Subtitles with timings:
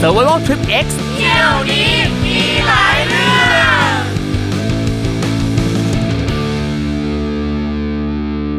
[0.00, 1.90] Survival Trip X เที่ยวนี้
[2.24, 3.98] มีหลายเรื่อง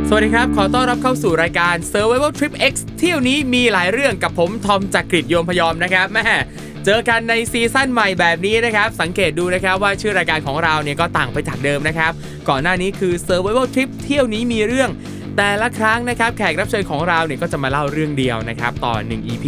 [0.08, 6.24] สวัสดีครับ ขอต้อนรับเข้าสู่รายการ Survival Trip X เที่ยวนี้มีหลายเรื่องกับผมทอมจากกรีฑโยมพยอมนะครับแม่
[6.86, 12.12] เจอกันในซีซั่นใหม่แบบนี้นะครับ สังเกตดูนะครับว่าชื่อรายการของเราเนี่ยก็ต่างไปจากเดิมนะครับ
[12.50, 14.90] ก่อนหน้านี้คือ Survival Trip เที่ยวนี้มีเรื่อง
[15.38, 19.46] แต่ละครั้งนะครับแขกรับเชิญของเราเนี่ยก็จะมาเล่าเรื่องเดียวนะครับต่อ 1 EP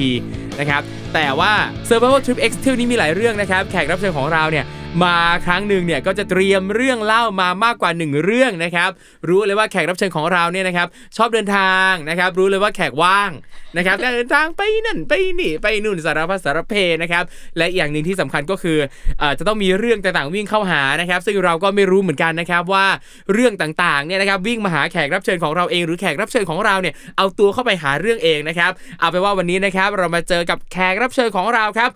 [0.59, 0.81] นะครับ
[1.13, 1.53] แต่ว่า
[1.89, 4.65] Survival Trip X เที่ยวนี้มีหลายเรื่องนะครับแขกรับเชิญของเราเนี่ย
[5.03, 8.89] มาครั้งหนึ่งเนี่ยก็จะเตรียมเรื่องเล่ามามากกว่า 1 เรื่องนะครับ
[9.29, 13.31] รู้เลยว่าแขกรับเชิญของเราเนี่ยนะครับชอบเดินทางนะครับ รู้เลยว่าแขกว่าง
[13.77, 17.23] นะครับการเดินทางไปนั่นไปนี่ไปนู่นสารพัดสารเพนะครับ
[17.57, 18.77] และอย่างหนึ่งที่สำคัญก็คือ
[19.21, 22.85] อจะต้องมีเรื่องต่างๆวิ่งเข้าหานะครับ ซึ่งเราก็ไม่รู้เหมือนกันนะครับว่า
[23.33, 31.89] เรื่องต่างๆเนี่ยนะครับวิ่งมาหาแขกรับเชิญของเราเองหรือแขกรับเชิญของเราเนี่ยเอาตัวเข้าไปหาเรื่องเองนะครับ เอาไปว่าวันนี้นะครับเรามาเจอกับแขกรับเชิญของเราครับ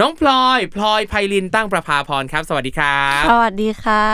[0.00, 4.04] น้องพลอยพลอยไพลินตั้งประภาพรครับ สวัสดีครับสวัสดีค่ะ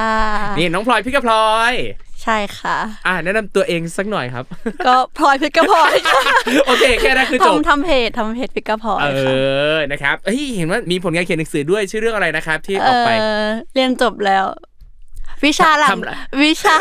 [0.59, 1.75] นี่น้องพลอยพี่กับพลอย
[2.23, 4.45] ใช่ค่ะ อ่าแนะนำตัวเองสักหน่อยครับ
[4.87, 6.23] ก็พลอยพิกกระพลอยค่ะ
[6.67, 9.35] โอเคแค่นั้นคือจบทำทำเพจทำเพจพิกกระพลอยเอค่ะ
[9.75, 14.45] อนะครับเฮ้ยเห็นว่ามีผลงานเขียนหนังสือด้วยชื่อเรื่องอะไรนะครับ ที่ออกไปเออเรียนจบแล้ว
[15.45, 16.13] วิชาหลังทำอะไร
[16.43, 16.75] วิชา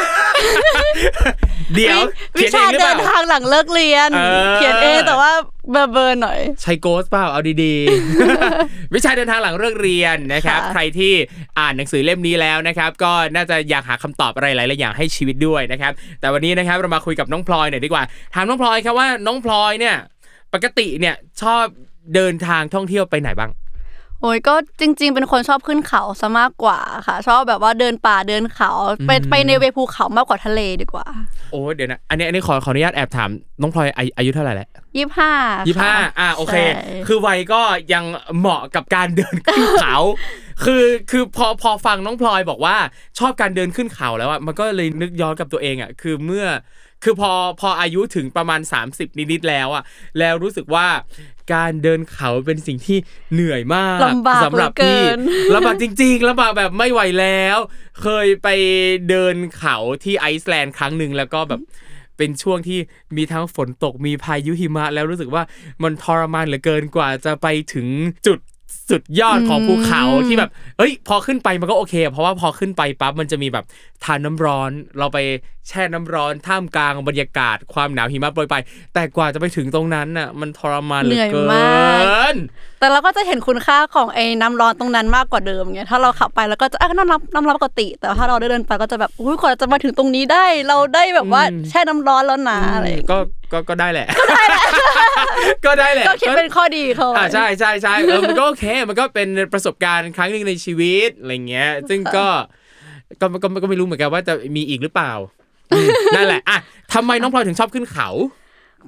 [1.76, 2.00] เดี๋ยว
[2.38, 5.32] วิเขียนเองหรือเปชาเดิล่านทางหลังเลิกเรียนเออเขียนเองแต่ว่า
[5.72, 11.14] เบอร์เบอร์หน่อยใช่โกสเปล่าเอาดีๆ วิชาเดินทางหลังเลิกเรียนนะครับค่ะใครที่
[11.60, 18.04] อ่านหนังสือเล่มนี้แล้วนะครับ ก็น่าจะอยากหาคำตอบอะไรหลายๆอย่างให้ชีวิตด้วยนะครับ แต่วันนี้นะครับเรามาคุยกับน้องพลอยหน่อยดีกว่า
[18.34, 19.96] ถามน้องพลอยครับว่าน้องพลอยเนี่ย
[20.54, 21.64] ปกติเนี่ยชอบ
[22.16, 23.52] เดินทางท่องเที่ยวไปไหนบ้าง
[24.24, 28.72] โอ้ยก็จริง ๆ เป็นคนชอบขึ้นเขาซะมากกว่าค่ะ ชอบแบบว่าเดินป่าเดินเขา
[29.08, 31.06] ไปไปในเวภูเขามากกว่าทะเลดีกว่า
[31.52, 33.30] โอ้เดี๋ยวนะ อันนี้อันนี้ขอขออนุญาตแอบถาม
[33.62, 35.32] น้องพลอยอายุอายุเท่าไหร่แล้วยี่ห้า
[35.68, 37.62] ยี่ห้าอะโอเคใช่คือวัยก็
[37.94, 38.04] ยัง
[38.40, 39.98] เหมาะกับการเดินขึ้นเขา
[40.66, 42.78] คือคือพอพอฟังน้องพลอยบอกว่า
[43.20, 46.48] ชอบการเดินขึ้นเขาแล้วอะมันก็เลยนึกย้อนกับตัวเองอะคือเมื่อ
[47.04, 48.62] คือพอพออายุถึงประมาณ
[48.92, 49.84] 30 นิดๆแล้วอะ
[50.20, 50.88] แล้วรู้สึกว่า
[51.52, 52.98] การเดินเขาเป็นสิ่งที่
[53.34, 55.20] เหนื่อยมากลำบากสำหรับเหลือเกิพี่น
[55.54, 57.58] ลำบากจริงๆลำบากแบบไม่ไหวแล้ว
[58.02, 58.48] เคยไป
[59.10, 61.62] เดินเขาที่ไอซ์แลนด์ครั้งหนึ่งแล้วก็แบบ
[62.18, 62.80] เป็นช่วงที่
[63.16, 65.44] มีทั้งฝนตกมีพายุหิมะแล้วรู้สึกว่า
[65.84, 67.88] มันทรมานเหลือเกินกว่าจะไปถึง
[68.28, 68.40] จุด
[68.90, 73.66] สุดยอดของภูเขาที่แบบ เอ้ย พอขึ้นไปมันก็โอเค เพราะว่าพอขึ้นไปปั๊บมันจะมีแบบ
[74.04, 75.18] ทานน้ำร้อน เราไป
[75.68, 78.56] แช่น้ำร้อนท่ามกลางบรรยากาศความหนาวหิมะโปรยไป
[78.94, 82.36] แต่กว่าจะไปถึงตรงนั้นน่ะ มันทรมานเหลือเกิเหนื่อยมากน
[82.80, 93.18] แต่เราก็จะเห็นคุณค่าของไอ้น้ำร้อนตรงนั้นมากกว่าเดิมไงถ้าเราขับไปแล้วก็จะอะน้ำร้อนน้ำร้อนปกติ แต่ถ้าเราได้เดินไปก็จะแบบอุ้ยกว่าจะมาถึงตรงนี้ได้ เราได้แบบว่าอืมแช่น้ำร้อนแล้วนะอะไรอย่างเงี้ยก็
[93.54, 94.66] ก็ก็ได้แหละก็ได้แหละ
[95.66, 102.28] ก็ได้แหละ ก็คิดเป็นข้อดีเขาไว้อ่าใช่ใช่ใช่เออมันก็โอเค มันก็เป็นประสบการณ์ครั้งหนึ่งในชีวิตอะไรเงี้ย ซึ่งก็
[103.22, 105.12] ก็ก็ก็ไม่รู้เหมือนกันว่าจะมีอีกหรือเปล่า
[105.72, 106.58] อืมนั่นแหละอะ
[106.94, 108.10] ทำไมน้องพลอยถึงชอบขึ้นเขา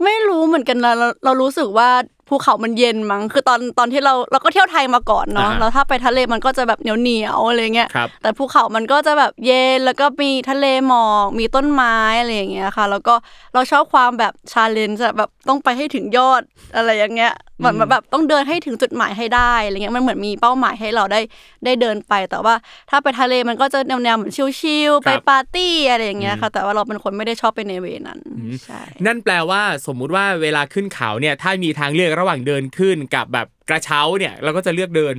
[0.03, 1.89] ไม่รู้เหมือนกันนะเราเรารู้สึกว่า
[2.30, 13.16] ภูเขามันเย็นมั้งคือตอนตอนที่เราเราก็เที่ยวไทยมาก่อนเนาะอ่าฮะแล้วถ้าไปทะเลมันก็จะแบบเหนียวเหนียวๆอะไรเงี้ยครับแต่ภูเขามันก็จะแบบเย็นแล้วก็มีทะเลหมอกมีต้นไม้อะไรอย่างเงี้ยค่ะ แล้วก็
[13.54, 16.42] เราชอบความแบบชาเลนจ์แบบต้องไปให้ถึงยอด
[16.75, 21.22] อะไรอย่างเงี้ยเหมือนแบบต้องเดินให้ถึงจุดหมายให้ได้อะไรเงี้ยมันเหมือนมีเป้าหมายให้เราได้
[21.66, 22.56] ได้เดินไป แต่ว่า
[22.89, 28.19] ถ้าไปทะเลมันก็จะแนวแนวๆเหมือนชิลๆไปปาร์ตี้อะไรอย่างเงี้ยค่ะ แต่ว่าเราเป็นคนไม่ได้ชอบไปในเวนั้น
[28.66, 35.15] ใช่นั่นแปลว่าสมมุติว่าเวลาขึ้นเขาเนี่ยถ้ามีทางเลือกระหว่างเดินขึ้นกับแบบกระเช้าเนี่ยเราก็จะเลือกเดิน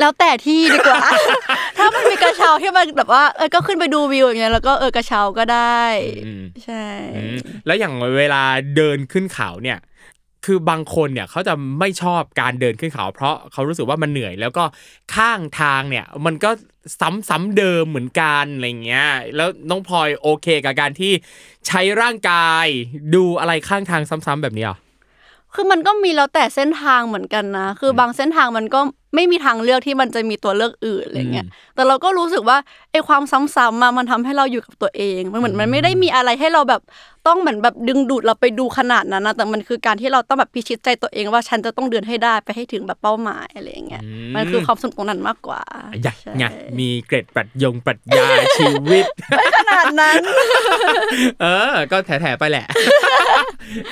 [0.00, 1.04] แล้วแต่ที่ดีกว่า
[1.78, 5.82] ถ้ามันมีมีกระเช้าที่มันแบบว่าเออก็ขึ้นไปดูวิวอย่างเงี้ยแล้วก็เออกระเช้าก็ได้
[6.26, 6.84] อืมใช่
[7.16, 7.36] อืม
[7.66, 8.42] แล้วอย่างเวลา
[8.76, 9.78] เดินขึ้นเขาเนี่ย
[10.44, 14.64] คือบางคนเนี่ยเขาจะไม่ชอบการเดินขึ้นเขา เพราะเขารู้สึกว่ามันเหนื่อย แล้วก็
[15.14, 16.50] ข้างทางเนี่ยมันก็
[17.28, 21.12] ซ้ำๆเดิมเหมือนกันอะไรเงี้ยแล้วน้องพลอยโอเคกับการที่
[21.66, 22.66] ใช้ร่างกาย
[23.14, 24.76] ดูอะไรข้างทางซ้ำๆแบบนี้เหรอ
[25.58, 28.80] คือมันก็มีแล้วแต่เส้นทางเหมือนกันนะ คือบางเส้นทางมันก็
[29.14, 32.58] ไม่มีทางเลือกที่มันจะมีตัวเลือกอื่นอะไรเงี้ย แต่เราก็รู้สึกว่า
[32.92, 36.82] ไอ้ความซ้ำๆมามันทำให้เราอยู่กับตัวเอง มันเหมือนมันไม่ได้มีอะไรให้เราแบบ
[37.26, 45.62] ต้องเหมือนแบบดึงดูดเราไปดูขนาดนั้นนะ แต่มันคือการที่เราต้องแบบพิชิตใจตัวเองว่าฉันจะต้องเดินให้ได้ไปให้ถึงแบบเป้าหมายอะไรอย่างเงี้ยอืมมันคือความสนุกตรงนั้นมากกว่า
[46.02, 46.44] อยากใช่ไง
[46.78, 48.26] มีเกร็ดปรัชญงปรัชญา
[48.58, 49.04] ชีวิต
[49.36, 50.22] ไม่ขนาดนั้น
[51.42, 52.66] เออ ก็แถๆไปแหละ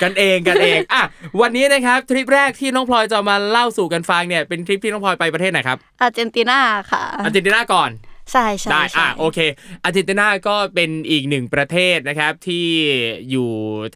[0.01, 1.03] กันเองกันเองอะ
[1.41, 6.59] วันนี้นะครับทริปแรกที่น้องพลอยจะมาเล่าสู่กันฟังเนี่ยเป็นทริปที่น้องพลอยไปประเทศไหนครับอาร์เจนตินา
[6.91, 7.91] ค่ะอาร์เจนตินาก่อน
[8.31, 9.39] ใช่ใช่ได้ใช่อะโอเค
[9.83, 12.67] อาร์เจนตินาก็เป็นอีกหนึ่งประเทศนะครับที่
[13.29, 13.49] อยู่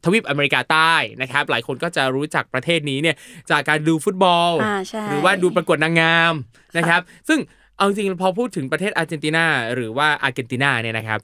[0.03, 3.15] ทวีปอเมริกาใต้นะครับ หลายคนก็จะรู้จักประเทศนี้เนี่ย
[3.51, 6.33] จากการดูฟุตบอลอ่าใช่หรือว่าดูประกวดนางงาม
[6.77, 7.39] นะครับ ซึ่ง
[7.75, 9.45] เอาจริงๆพอพูดถึงประเทศอาร์เจนตินา
[9.75, 11.19] หรือว่าอาร์เจนตินาเนี่ยนะครับ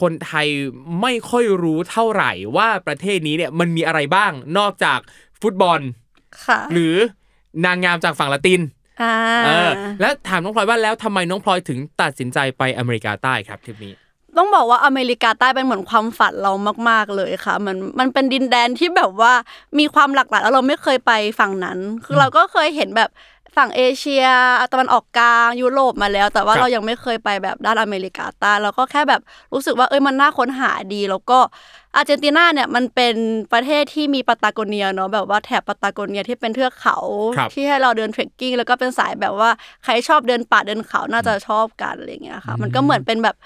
[0.00, 0.48] คนไทย
[1.00, 4.98] ไม่ค่อยรู้เท่าไหร่ว่าประเทศนี้เนี่ยมันมีอะไรบ้างนอกจาก
[5.42, 5.80] ฟุตบอล
[6.44, 6.94] ค่ะหรือ
[7.64, 8.60] นางงามจากฝั่งละติน
[9.02, 9.14] อ่า
[9.46, 9.70] เออ
[10.00, 13.94] แล้วถามน้องพลอยว่าแล้วทำไมน้องพลอยถึงตัดสินใจไปอเมริกาใต้ครับทริปนี้
[14.36, 16.52] ต้องบอกว่าอเมริกาใต้เป็นเหมือนความฝันเรา
[16.88, 19.32] มาก ๆเลยค่ะ มันมันเป็นดินแดนที่แบบว่า
[19.78, 23.10] มีความหลากหลายแล้วเราไม่เคยไปฝั่งนั้น คือเราก็เคยเห็นแบบ
[23.56, 24.24] ฝั่งเอเชีย
[24.72, 29.20] ตะวันออกกลางยุโรปมาแล้ว แต่ว่าครับเรายังไม่เคยไปแบบด้านอเมริกาใต้เราก็แค่แบบ
[29.52, 31.38] รู้สึกว่าเอ้ยมันน่าค้นหาดี แล้วก็
[31.96, 33.14] อาร์เจนตินาเนี่ยมันเป็น
[33.52, 36.98] ประเทศที่มีปาตาโกเนียเนาะแบบว่าแถบปาตาโกเนียที่เป็นเทือกเขา
[37.36, 39.50] ครับที่ให้เราเดิน trekking แล้วก็เป็นสายแบบว่า
[39.84, 43.36] ใครชอบเดินป่าเดินเขาน่าจะชอบกันอะไรอย่างเงี้ยค่ะ มันก็เหมือนเป็นแบบ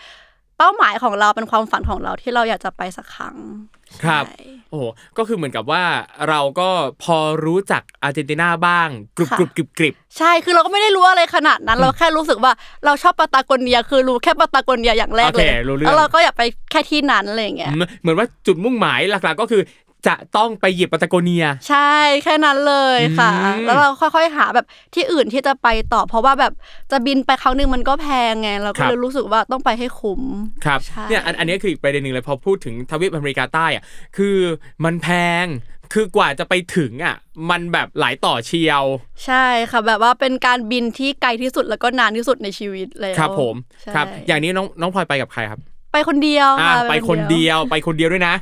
[0.61, 3.37] เป้าหมายของเราเป็นความฝันของเราที่เราอยากจะไปสักครั้ง
[4.05, 4.39] ครับใช่
[4.71, 4.85] โอ้โห
[5.19, 5.83] ก็คือเหมือนกับว่า
[6.29, 6.69] เราก็
[7.05, 12.53] พอรู้จักอาร์เจนตินาบ้างกรุบค่ะกรุบกริบกริบใช่คือเราก็ไม่ได้รู้อะไรขนาดนั้น เราแค่รู้สึกว่า
[12.85, 19.63] เราชอบปาตาโกเนียคือรู้แค่ปาตาโกเนียอย่างแรกโอเลยรู้เรื่องแล้วเราก็อยากไปแค่ที่นั้นอะไรอย่างเงี้ยอืมเหมือนว่าจุดมุ่งหมายหลักๆก็คือ
[20.06, 21.94] จะต้องไปเหยียบปาตาโกเนีย ใช่
[22.25, 26.52] แค่นั้นเลยค่ะอืมแล้วเราค่อยๆหาแบบที่อื่นที่จะไปต่อ เพราะว่าแบบ
[26.91, 30.23] จะบินไปครั้งหนึงมันก็แพงไงเราก็เลยรู้สึกว่าต้องไปให้คุ้ม
[30.64, 33.85] ครับใช่เนี่ยอันอันนี้คืออีกประเด็นหนึ่งเลยพอพูดถึงทวีปอเมริกาใต้อะ
[34.17, 34.37] คือ
[34.85, 35.08] มันแพ
[35.44, 35.47] ง
[35.93, 37.17] คือกว่าจะไปถึงอะ
[37.50, 38.85] มันแบบหลายต่อเชียว
[39.25, 45.61] ใช่ค่ะแบบว่าเป็นการบินที่ไกลที่สุดแล้วก็นานที่สุดในชีวิตเลยครับผมใช่ครับ อย่างนี้น้องน้องพลอยไปกับใครครับ
[45.93, 48.35] ไปคนเดียวอ่าค่ะไปคนเดียวไปคนเดียวด้วยนะ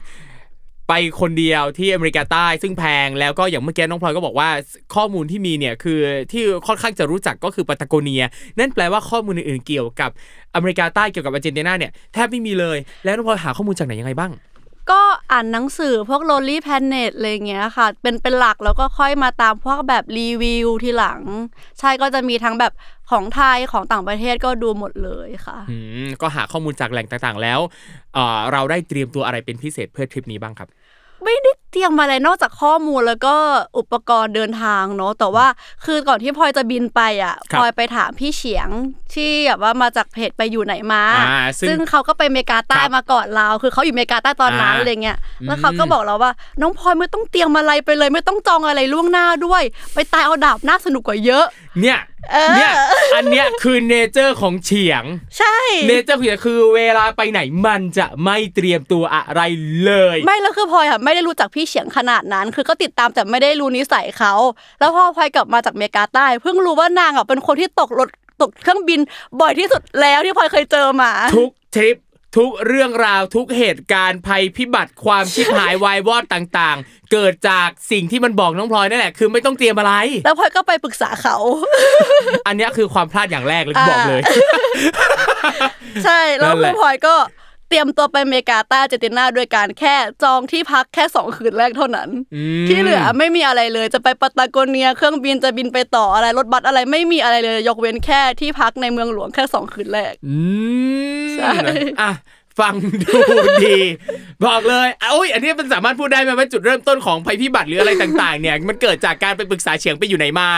[0.89, 4.49] ไปคนเดียวที่อเมริกาใต้ซึ่งแพงแล้วก็อย่างเมื่อกี้น้องพลอยก็บอกว่า
[4.95, 5.99] ข้อมูลที่มีเนี่ยคือ
[6.33, 8.25] ที่ค่อนข้างจะรู้จักก็คือปาตาโกเนีย
[8.59, 10.11] นั่นแปลว่าข้อมูลอื่นๆเกี่ยวกับ
[10.55, 14.31] อเมริกาใต้เกี่ยวกับอาร์เจนตินาเนี่ยแทบไม่มีเลยแล้วน้องพลอยหาข้อมูลจากไหนยังไงบ้าง
[14.91, 15.01] ก็
[15.33, 21.21] อ่านหนังสือพวก Lonely Planet อะไรเงี้ยค่ะ เป็นเป็นหลักแล้วก็ค่อยมาตามพวกแบบรีวิวทีหลัง
[21.81, 22.73] ใช่ก็จะมีทั้งแบบ
[23.11, 25.77] ของไทยของต่างประเทศก็ดูหมดเลยค่ะอื
[26.07, 27.61] มก็หาข้อมูลจากแหล่งต่างๆแล้ว
[28.15, 30.69] เเราได้เตรียมตัวอะไรเป็นพิเศษเพื่อทริปนี้บ้างครับ
[31.25, 33.35] ไม่ได้เตรียมอะไรนอกจากข้อมูลแล้วก็
[33.79, 35.47] อุปกรณ์เดินทางเนาะแต่ว่า
[35.85, 38.69] คือก่อนที่พลอยจะบินไปอะครัพบลอยไปถามพี่เฉียง
[39.15, 49.63] ที่แบบว่ามาจากเพจไปอยู่ไหนมาอ่าซึ่งซึ่งเขาก็ไปอเมริกาใต้ครับมาก่อนเรา คือเขาอยู่อเมริกาใต้ตอนนั้นอ่าอะไรเงี้ยอืมแล้วเขาก็บอกเราว่า น้องพลอยไม่ต้องเตรียมอะไรไปเลย ไม่ต้องจองอะไรล่วงหน้าด้วย
[49.95, 51.45] ไปตายเอาดาบหน้าสนุกกว่าเยอะ
[51.81, 51.99] เนี่ย
[52.33, 52.73] เออเนี่ย
[53.15, 55.05] อันเนี้ยคือ nature ของเฉียง
[55.39, 55.59] ใช่
[55.89, 59.41] เนเจอร์ของเฉียงคือเวลาไปไหนมันจะไม่เตรียมตัวอะไร
[59.85, 64.35] เลย ไม่แล้วคือพลอยอะไม่ได้รู้จักพี่เฉียงขนาดนั้น คือก็ติดตามแต่ไม่ได้รู้นิสัยเขา
[64.81, 68.09] แล้วพอพลอยกลับมาจากอเมริกาใต้ เพิ่งรู้ว่านางอะเป็นคนที่ตกรถ
[68.41, 69.01] ตกเครื่องบิน
[69.41, 71.97] บ่อยที่สุดแล้วที่พลอยเคยเจอมา ทุกทริป
[72.37, 79.95] ทุกเรื่องราวทุกเหตุการณ์ภัยพิบัติความชิบหายวายวอดต่างๆ เกิดจากสิ่งที่มันบอกน้องพลอยนั่นแหละคือไม่ต้องเตรียมอะไร
[80.25, 81.37] แล้วพลอยก็ไปปรึกษาเขา
[82.47, 84.23] อันเนี้ยคือความพลาดอย่างแรกเลยที่บอกเลย
[86.05, 87.15] ใช่แล้วนั่นแหคืละอพลอยก็
[87.69, 100.37] เตรียมตัวไปอเมริกาใต้อาร์เจนตินาด้วยการแค่จองที่พักแค่สองคืนแรกเท่านั้นอืมที่เหลือไม่มีอะไรเลยจะไปปาตาโกเนีย เครื่องบินจะบินไปต่ออะไรรถบัสอะไรไม่มีอะไรเลย ยกเว้นแค่ที่พักในเมืองหลวงแค่สองคืนแรกอื
[101.21, 101.51] มใช่
[102.01, 102.11] อะ
[102.61, 103.19] ฟังดู
[103.65, 103.79] ดี
[104.47, 110.51] บอกเลยอะอุ้ยอันนี้มันสามารถพูดได้ไหมว่าจุดเริ่มต้นของภัยพิบัติหรืออะไรต่างๆ เนี่ย มันเกิดจากการไปปรึกษาเฉียงไปอยู่ไหนมา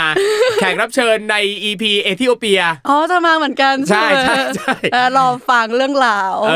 [0.60, 6.54] แขกรับเชิญใน EP เอธิโอเปีย อ๋อจะมาเหมือนกัน ใช่ไหมใช่ใช่เออรอฟังเรื่องราว เอ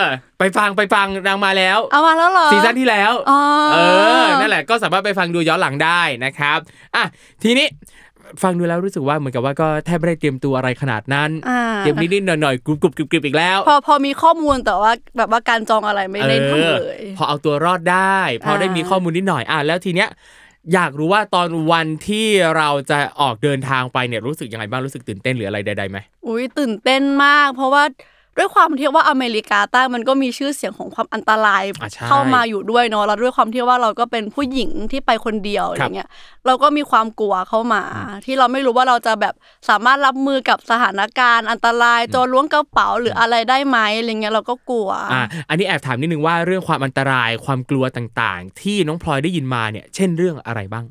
[0.00, 0.02] อ
[0.38, 3.40] ไปฟังไปฟังนางมาแล้ว เอามาแล้วเหรอซีซั่นที่แล้วอ๋อ
[3.72, 3.78] เอ
[4.22, 6.58] อ นั่นแหละก็สามารถไปฟังดูย้อนหลังได้นะครับ
[6.96, 7.04] อะ
[7.42, 7.66] ทีนี้
[8.42, 20.08] ฟังดูแล้วรู้สึกว่าเหมือนกับว่าก็แทบไม่ได้เตรียมตัวอะไรขนาดนั้นอ่าเตรียมนิดๆหน่อยๆกรุบกรุบกริบกริบอีกแล้ว พอพอมีข้อมูลแต่ว่าแบบว่าการจองอะไรไม่ได้ทำเลยพอเอาตัวรอดได้ พอได้อ่ามีมีข้อมูลนิดหน่อยอะแล้วทีเนี้ย
[20.74, 27.84] อยากรู้ว่าตอนวันที่เราจะออกเดินทางไปเนี่ยรู้สึกยังไงบ้างรู้สึกตื่นเต้นหรืออะไรใดๆไหมอุ้ยตื่นเต้นมาก เพราะว่า
[28.40, 36.08] ด้วยความที่ว่าอเมริกาใต้มันก็มีชื่อเสียงของความอันตรายอะใช่เข้ามาอยู่ด้วยเนาะแล้วด้วยความที่ว่าเราก็เป็นผู้หญิงที่ไปคนเดียวอะไรเงี้ย
[36.46, 37.82] เราก็มีความกลัวเข้ามา
[38.24, 39.34] ที่เราไม่รู้ว่าเราจะแบบ
[39.68, 50.84] สามารถรับมือกับสถานการณ์อันตรายโจรล้วงกระเป๋าหรืออะไรได้ไหมอะไรเงี้ยเราก็กลัวอะอันนี้แอบถามนิดนึงว่าเรื่องความอันตรายความกลัวต่างๆ ที่น้องพลอยได้ยินมาเนี่ย เช่นเรื่องอะไรบ้าง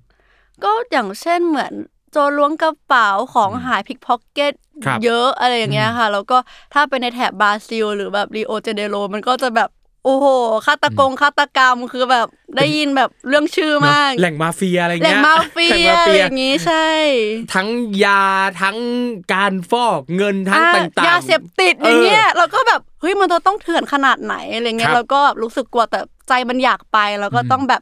[0.64, 1.74] ก็อย่างเช่นเหมือน
[2.12, 4.54] โจรล้วงกระเป๋าของหายพิกพ็อกเก็ต
[4.86, 6.38] ครับเยอะอะไรอย่างเงี้ยค่ะ แล้วก็
[6.74, 9.70] ถ้าเป็นในแถบบราซิล หรือแบบริโอเจเนโรมันก็จะแบบ
[10.06, 10.28] โอ้โห
[10.66, 16.88] ฆาตกงฆาตกรรมคือแบบได้ยินแบบเรื่องชื่อมาก แหล่งมาเฟียอะไรแหล่เงี้งยมาเฟีแหล่งยมาอะไรเฟียอย่างงี้ใช่
[17.54, 17.68] ทั้ง
[18.04, 18.24] ยา
[18.62, 18.78] ทั้ง
[19.34, 27.82] การฟอกเงินทั้งอะต่างๆยาเสพติดอย่างเงี้ยเราก็แบบเฮ้ยมันจะต้องเถื่อนขนาดไหนอะไรเงี้ครัยบเราก็แบบรู้สึกกลัวแต่ใจมันอยากไปแล้วก็ต้องแบบ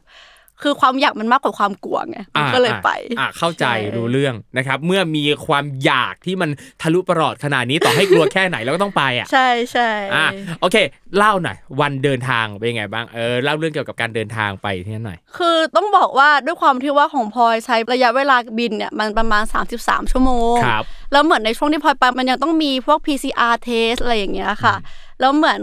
[0.62, 6.50] คือความอยากมันมากกว่าความกลัวไงมันอ่าก็เลยไปอ่าเข้าใจช่รู้เรื่องนะครับ เมื่อมีความอยากที่มัน
[6.82, 10.26] ทะลุประหลอดขนาดนี้ต่อให้กลัวแค่ไหนเราก็ต้องไปอะใช่ใช่อะ
[10.60, 10.76] โอเค
[11.18, 19.42] เล่าหน่อยวันเดินทางเป็นยังไงบ้างเออเล่าเรื่องเกี่ยวกับการเดินทางไปที่นั่นหน่อย คือต้องบอกว่าด้วยความที่ว่าของพลอยใช้ระยะเวลาบินเนี่ยมันประมาณ
[19.78, 24.74] 33 ชั่วโมงครับแล้วเหมือนในช่วงที่พลอยไปมันยังต้องมีพวก PCR test อะไรอย่างเงี้ยค่ะ
[25.20, 25.60] แล้วเหมือน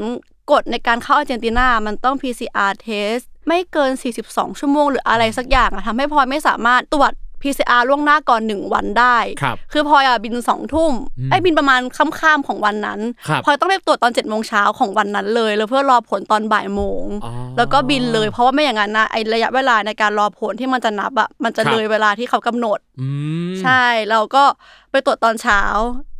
[0.52, 3.92] กฎในการเข้าอาร์เจนตินามันต้อง PCR test ไม่เกิน
[4.26, 7.12] 42 ชั่วโมงหรืออะไรสักอย่างอะทำให้พลอยไม่สามารถตรวจ
[7.42, 10.94] PCR ล่วงหน้าก่อน1วันได้ครับคือพลอยอะบินสองทุ่ม
[11.32, 13.00] ไอ้ยบินประมาณค่ำๆของวันนั้น
[13.30, 23.08] ครับพลอยต้องไปตรวจตอน7จ็ดโมงเช้าของวันนั้นเลย แล้วเพื่อรอผลตอนบ่ายโมงอ๋อแล้วก็บินเลย เพราะว่าไม่อย่างนั้นนะไอระยะเวลาในการรอผลที่มันจะนับอะมันจะครับเลยเวลาที่เขากำหนดอื
[23.50, 24.44] มใช่เราก็
[24.92, 25.62] ไปตรวจตอนเช้า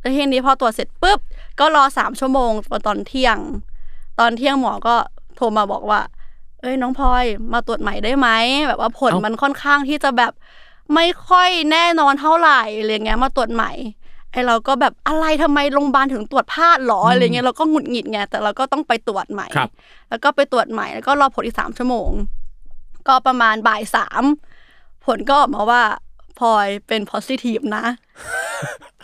[0.02, 1.20] แล้วทีนี้พอตรวจเสร็จปุ๊บ
[1.60, 2.52] ก็รอสามชั่วโมง
[2.88, 3.38] ตอนเที่ยง
[4.20, 4.96] ตอนเที่ยงหมอก็
[5.36, 6.02] โทรมาบอกว่า
[6.66, 8.30] เอ้ยน้องพลอยมาตรวจใหม่ได้ไหม
[8.68, 10.32] แบบว่าผลเอ้ามัมันค่อนข้างที่จะแบบ
[10.96, 13.72] ไม่ค่อยแน่นอนเท่าไหร่อะไรเงี้ยมาตรวจใหม่
[14.32, 19.70] ไอเราก็แบบอะไรทำไมโรงพยาบาลถึงตรวจพลาดหรออะไรเงี้ยเราก็หงุดหงิดไงแต่เราก็ต้องไปตรวจใหม่ครับ
[20.10, 22.12] แล้วก็ไปตรวจใหม่แล้วก็รอผลอีกสามชั่วโมง
[23.08, 24.24] ก็ประมาณบ่ายสาม
[25.06, 25.84] ผลก็ออกมาว่า
[26.40, 27.86] พลอยเป็น positive นะ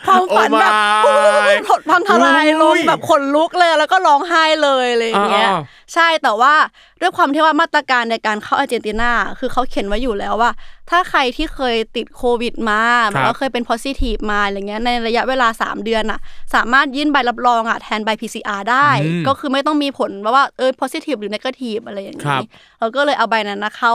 [0.06, 0.72] ความฝันแบบ
[1.04, 1.12] โอ้
[1.48, 5.60] my ถดพังทลายลงอุ้ยแบบขนลุกเลยแล้วก็ร้องไห้เลยอะไรอย่างเงี้ยอ่า
[5.94, 6.54] ใช่แต่ว่า
[7.00, 10.52] ด้วยความที่ว่ามาตรการในการเข้าอาร์เจนตินาคือเขาเขียนไว้อยู่แล้วว่า
[10.90, 12.80] ถ้าใครที่เคยติดโควิดมา
[13.10, 16.20] แบบว่าเคยเป็น positive มาอะไรเงี้ยในระยะเวลา 3 เดือนอะ
[16.54, 23.94] สามารถยื่นใบรับรองอะแทนใบ PCR ได้อืมก็คือไม่ต้องมีผลว่าเออ positive หรือ negative อะไรอย่างครันี้บเราก็เลยเอาใบนั้นนะเข้า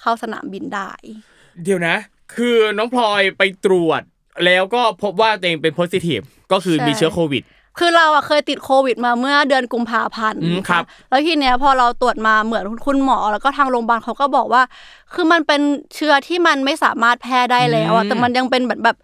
[0.00, 0.90] เข้าสนามบินได้
[1.64, 1.96] เดี๋ยวนะ
[2.34, 4.02] คือน้องพลอยไปตรวจ
[4.44, 6.20] แล้วก็พบว่าตัวเองเป็นโพซิทีฟ
[6.52, 7.42] ก็คือใช่มีเชื้อโควิด
[7.78, 14.62] คือเราอะเคยติดโควิดมาเมื่อเดือนกุมภาพันธ์อืมครับะแล้วทีเนี้ยพอเราตรวจมาเหมือนคุณหมอ แล้วก็ทางโรงพยาบาลเขาก็บอกว่า
[15.14, 15.60] คือมันเป็น
[15.94, 18.96] เชื้อที่มันไม่สามารถแพร่ได้แล้วอะอืมแต่มันยังเป็นแบบแบบ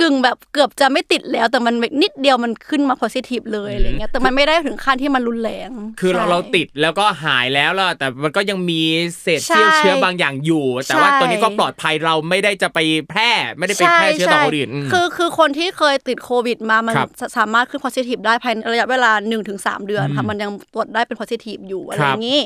[0.00, 8.82] กึ่งแบบเกือบจะไม่ติดแล้ว แต่มันนิดเดียวมันขึ้นมา positive เลยอะไรเงี้ยแต่มันไม่ได้ถึงขั้นที่มันรุนแรง คือเราใช่เราติดแล้วก็หายแล้วล่ะแต่มันก็ยังมี
[9.22, 12.78] เศษเสี้ยวใช่เชื้อบางอย่างอยู่ แต่ว่าใช่ตัวนี้ก็ปลอดภัยเราไม่ได้จะไป
[13.10, 19.12] แพร่ไม่ได้ไปแพร่เชื้อต่อคนอื่นอืมคือคือคนที่เคยติดโควิดมามันครับสสามารถขึ้น positive ได้ภายในระยะเวลา
[19.48, 22.40] 1-3 เดือนอืค่ะมมันยังตรวจได้เป็น positive อยู่อะไรครัอบย่างนี้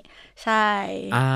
[0.45, 0.69] ใช่
[1.15, 1.27] อ่า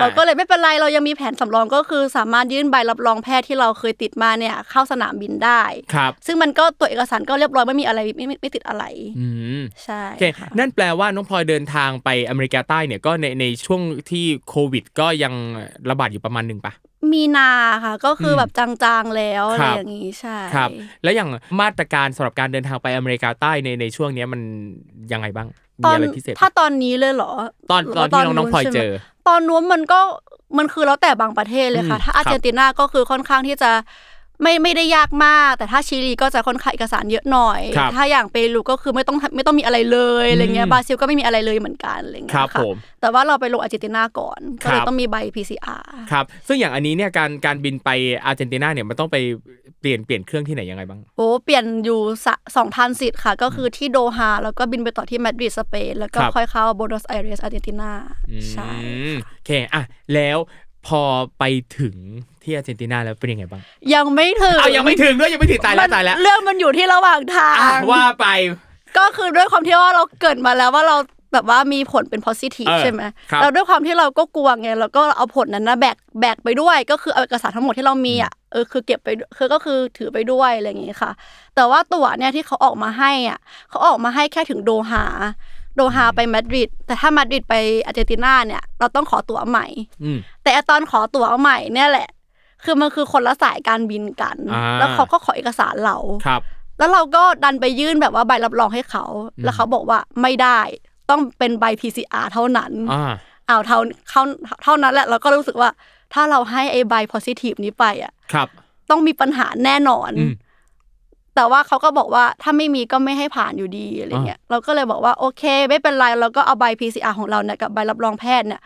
[0.00, 5.47] เราก็เลยไม่เป็นไรเรายังมีแผนสำรองก็คือสามารถยื่นใบรับรองแพทย์ที่เราเคยติดมาเนี่ยเข้าสนามบินได้
[5.94, 8.84] ครับซึ่งมันก็ตัวจเอกสารก็เรียบร้อยไม่มีอะไรไม่ไม่ไม่ติดอะไร
[9.18, 9.26] อื
[9.58, 15.34] มใช่โอเคค่ะนั่นแปลว่าน้องพลอยเดินทางไปอเมริกาใต้เนี่ยก็ในในช่วงที่โควิด ก็ยัง
[15.90, 16.72] ระบาดอยู่ประมาณหนึ่งปะ
[17.12, 17.50] มีนา
[17.84, 20.70] ค่ะก็คืออมแบบจางๆแล้วอะคไรรับอย่างนี้ใช่ครับ
[21.02, 21.28] แล้วอย่าง
[21.60, 24.40] มาตรการสำหรับการเดินทางไปอเมริกาใต้ในในช่วงเนี้ยมัน
[25.12, 25.48] ยังไงบ้าง
[25.84, 27.32] ตมีอนอะไรพิเศษปะถ้าตอนนี้เลยเหรอ
[27.70, 28.92] ตอนหรืตอนที่น้องน้องพลอยใช่ไหมเจอ
[29.28, 30.00] ตอนนู้นมันก็
[30.58, 33.70] มันคือแล้วแต่บางประเทศเลยค่ะอืมถ้าอาร์เจนตินาก็คือค่อนข้างที่จะ
[34.42, 47.88] ไม่ไม่ได้ยากมาก แต่ถ้าชิลีก็จะค่อนข้างเอกสารเยอะหน่อยครับถ้าอย่างเปรูก็คือไม่ต้องไม่ต้องมีอะไรเลยอะไรเงี้อืยมบราซิลก็ไม่มีอะไรเลยเหมือนกันอะไรเงี้ครัยบค่ะผมแต่ว่าเราไปลงอาร์เจนตินาก่อนก็เลครัยบต้องมีใบ PCR ครับซึ่งอย่างอันนี้เนี่ยการการบินไป
[48.24, 49.16] อาร์เจนตินาเนี่ยมันต้องไป
[49.80, 57.92] เปลี่ยนเปลี่ยนเครื่องที่ไหนยังไงบ้างโอ้เปลี่ยนอยู่สะสองทรานสิตค่ะ ก็คือที่โดฮาแล้วก็บินไปต่อที่มาดริดสเปนแล้วก็ครับค่อยเข้าโบนอสไอเรสอาร์เจนตินา
[58.52, 59.82] ใช่อืมโอเคอะ
[60.14, 60.38] แล้ว
[60.86, 61.02] พอ
[61.38, 61.44] ไป
[61.78, 61.94] ถึง
[62.42, 63.62] ที่อาร์เจนตินาแล้วเป็นยังไงบ้าง
[63.94, 68.26] ยังไม่ถึงเอายังไม่ถึงด้วยยังไม่ถึงตายแล้วมันตายแล้วเรื่องมันอยู่ที่ระหว่างทาอะงว่าไป
[68.98, 70.96] ก็คือด้วยความที่ว่าเราเกิดมาแล้วว่าเรา
[71.32, 81.10] แบบว่ามีผลเป็น positive เออใช่ไหมครับเราด้วยความที่เราก็กลัวไงเราก็เอาผลนั้นนะแบกแบกไปด้วย ก็คือเอาเอกสารทั้งหมดที่เรามีอะเออคือเก็บไปคือก็คือถือไปด้วยอะไรอย่างงี้ค่ะ
[81.56, 85.04] แต่ว่าตั๋วเนี่ยที่เขาออกมาให้อะเขาออกมาให้แค่ถึงโดฮา
[85.78, 87.54] โดฮาไปมาดริดแต่ถ้ามาดริดไป
[87.86, 89.66] อาร์เจนตินาเนี่ย เราต้องขอตั๋วใหม่
[90.04, 92.08] อืมแต่ตอนขอตั๋วใหม่เนี่ยแหละ
[92.64, 96.42] คือมันคือคนละสายการบินกันอ่าแล้วเขาก็ขอเอกสารเราครับ
[96.78, 99.04] แล้วเราก็ดันไปยื่นแบบว่าใบรับรองให้เขา
[99.44, 100.60] แล้วเขาบอกว่าไม่ได้
[101.10, 103.12] ต้องเป็นใบ PCR เท่านั้นอ่า
[103.48, 103.78] อ้าวเท่า
[104.10, 104.22] เขา
[104.62, 105.70] เท่านั้นแหละเราก็รู้สึกว่า
[106.12, 108.48] ถ้าเราให้ไอ้ใบ positive นี้ไปอะครับ
[108.90, 110.32] ต้องมีปัญหาแน่นอนอืม
[111.38, 118.60] แต่ว่าเขาก็บอกว่าถ้าไม่มีก็ไม่ให้ผ่านอยู่ดีอะไรเงี้ยเราก็เลยบอกว่าโอเค ไม่เป็นไรเราก็เอาใบ PCR ของเราเนี่ยกับใบรับรองแพทย์เนี่ย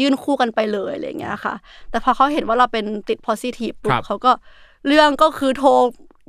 [0.00, 1.54] ยื่นคู่กันไปเลยอะไรเงี้ยค่ะ
[1.90, 4.32] แต่พอเขาเห็นว่าเราเป็นติด positive ปุ๊ครับบเขาก็
[4.86, 5.70] เรื่องก็คือโทร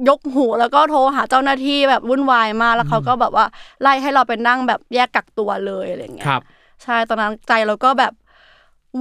[0.09, 3.45] ยกหูแล้วก็โทรหาเจ้าหน้าที่แบบวุ่นวายมากแล้วเขาก็แบบว่า
[3.81, 6.41] ไล่ให้เราไปนั่งแบบแยกกักตัวเลยอะไรเงี้ยครับ
[6.83, 8.13] ใช่ตอนนั้นใจเราก็แบบ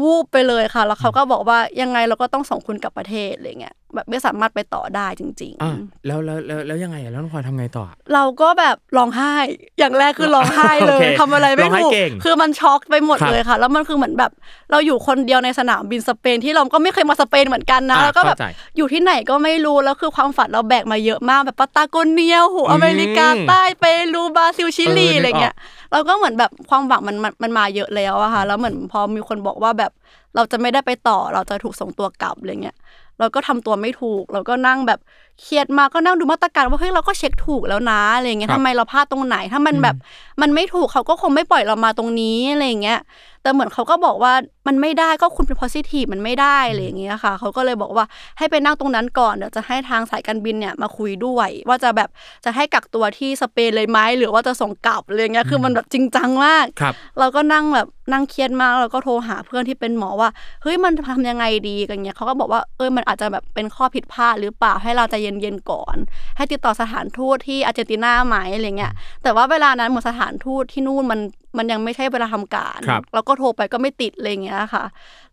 [0.01, 5.77] วูบไปเลยค่ะ แล้วเขาก็บอกว่ายังไงเราก็ต้องส่งคุณกลับประเทศอะไรเงี้ยแบบไม่สามารถไปต่อได้จริงอ่า
[6.07, 9.35] แล้วแล้วแล้วแล้วยังไงอะแล้วน้องพลอยทำไงต่ออะๆ เราก็แบบร้องไห้
[9.79, 14.33] อย่างแรกคือร้องไห้เลย โอยเคทำอะไรไม่ร้องไห้ถูก เก่งคือมันช็อกไปหมดครับเลยค่ะ แล้วมันคือเหมือนแบบ
[14.71, 25.55] เราอยู่คนเดียวในสนามบินสเปนที่เราก็ไม่เคยมาสเปนเหมือนกันนะ อ่าแล้วก็แบบเข้าใจอยู่ที่ไหนก็ไม่รู้ แล้วคือความฝันเราแบกมาเยอะมากแบบปาตาโกเนียโหอเมริกาอืมใต้เปรูบราซิลชิลีเออนึกออก อะไรเงี้ย
[25.93, 29.93] เราก็เหมือนแบบความหวังมันมันมันมาเยอะแล้วอะค่ะ แล้วเหมือนพอมีคนบอกว่าแบบ
[30.35, 32.77] เราจะไม่ได้ไปต่อเราจะถูกส่งตัวกลับอะไรเงี้ย
[33.21, 34.99] เราก็ทำตัวไม่ถูก เราก็นั่งแบบ
[35.43, 39.97] เครียดมากก็นั่งดูมาตรการว่าเฮ้ยเราก็เช็คถูกแล้วนะอะไรเงี้ยครับทำไมเราพลาดตรงไหน ถ้ามันแบบ
[40.43, 42.99] มันไม่ถูกเขาก็คงไม่ปล่อยเรามาตรงนี้อะไรเงี้ย
[43.49, 44.33] แต่เหมือนเขาก็บอกว่า
[44.67, 48.05] มันไม่ได้ก็คุณเป็น positive มันไม่ได้อะไรอย่างเงี้ยค่ะเขาก็เลยบอกว่า
[48.39, 52.09] ให้ไปนั่งตรงนั้นก่อนเดี๋ยวจะให้ทางสายการบินเนี่ยมาคุยด้วย ว่าจะแบบ
[52.45, 60.31] จะให้กักตัวที่สเปนเลยไหมหรือว่าจะส่งกลับอะไรเงี้ยคือมันแบบจริงจังมากครับเราก็นั่งแบบนั่งเครียดมากแล้วก็โทรหาเพื่อนที่เป็นหมอว่า
[60.63, 65.97] เฮ้ยมันทำยังไงดีกันเงี้ยเขาก็บอกว่าเออมันอาจจะแบบเป็นข้อผิดพลาดหรือเปล่าให้เราใจเย็นๆก่อน
[66.37, 71.21] ให้ติดต่อสถานทูตที่อาร์เจนตินาไหมอะไรเงี้ยแต่ว่าเวลานั้นหมดสถานทูตที่นู่นมัน
[71.57, 74.85] มันยังไม่ใช่เวลาทำการครับเราก็โทรไปก็ไม่ติดอะไรเงี้ยค่ะ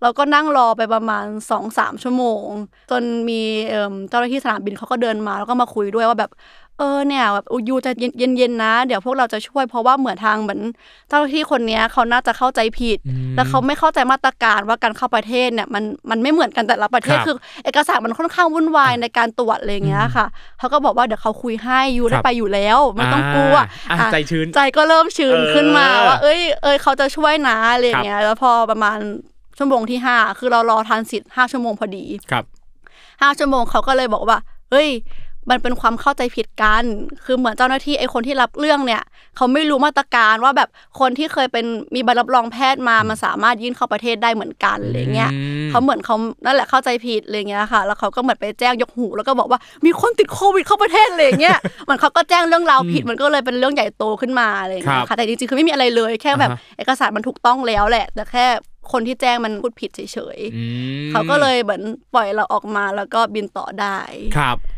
[0.01, 2.45] เราก็นั่งรอไปประมาณสองสามชั่วโมง
[2.91, 6.31] จนมีเอิ่มเจ้าหน้าที่สนามบินเขาก็เดินมาแล้วก็มาคุยด้วยว่าแบบ
[6.79, 10.59] เออเนี่ยแบบอุยูจะเย็นเย็นๆนะ เดี๋ยวพวกเราจะช่วยเพราะว่าเหมือนทางเหมือน
[11.09, 12.97] เจ้าหน้าที่คนเนี้ยเขาน่าจะเข้าใจผิด
[13.35, 20.25] แล้วเขาไม่เข้าใจมาตรการว่าการเข้าประเทศเนี่ยมันมันไม่เหมือนกันแต่ละประเทศครับคือ เอกสารมันค่อนข้างวุ่นวายในการตรวจอะไรอย่างเงี้ยค่ะ
[20.59, 23.55] เขาก็บอกว่าเดี๋ยวเขาคุยให้ยูคได้รับไปอยู่แล้วไม่ต้องกลัว
[23.91, 28.97] อ่าอะใจชื้นใจก็เริ่มชื้นเออขึ้นมาว่าเอ้ยเอ้ยเขาจะช่วยนะอะไรอย่างเงี้ยแล้วพอประมาณ
[29.57, 32.43] ชั่วโมงที่ห้าคือเรารอทานสิทธิ์ห้าชั่วโมงพอดีครับ
[33.21, 34.37] ห้าชั่วโมงเขาก็เลยบอกว่า
[34.71, 34.89] เฮ้ย
[35.49, 36.83] มันเป็นความเข้าใจผิดกัน
[37.25, 39.01] คือเหมือนเจ้าหน้าที่ไอ้คนที่รับเรื่องเนี่ย
[39.35, 58.45] เขาไม่รู้มาตรการว่าแบบคนที่เคยเป็นมีใบรับรองแพทย์มามันสามารถยื่นเข้าประเทศได้เหมือนกันอะไรเงี้ยอืมเขาเหมือนเขานั่นแหละเข้าใจผิดอะไรเงี้ยค่ะ แล้วเขาก็เหมือนไปแจ้งยกหูแล้วก็บอกว่ามีคนติดโควิดเข้าประเทศอะไรเงี้ยเหมือนเขาก็แจ้งเรื่องราวผิดมันก็เลยเป็นเรื่องใหญ่โตขึ้นมาอะไรเงี้ครัยบค่ะแต่จริงๆคือไม่มีอะไรเลยแค่แบบอ่าฮะเอกสารมันถูกต้องแล้วแหละแต่แค่
[58.91, 59.99] คนที่แจ้งมันพูดผิดเฉ
[60.37, 60.63] ยๆอื
[61.07, 61.81] มเขาก็เลยเหมือน
[62.13, 63.99] ปล่อยเราออกมาแล้วก็บินต่อได้
[64.37, 64.74] ครับอ่า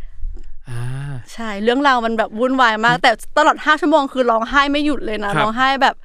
[1.33, 5.95] ใช่ เรื่องราวมันแบบวุ่นวายมาก แต่ตลอดห้าชั่วโมงคือร้องไห้ไม่หยุดเลยนะครับร้องไห้แบบ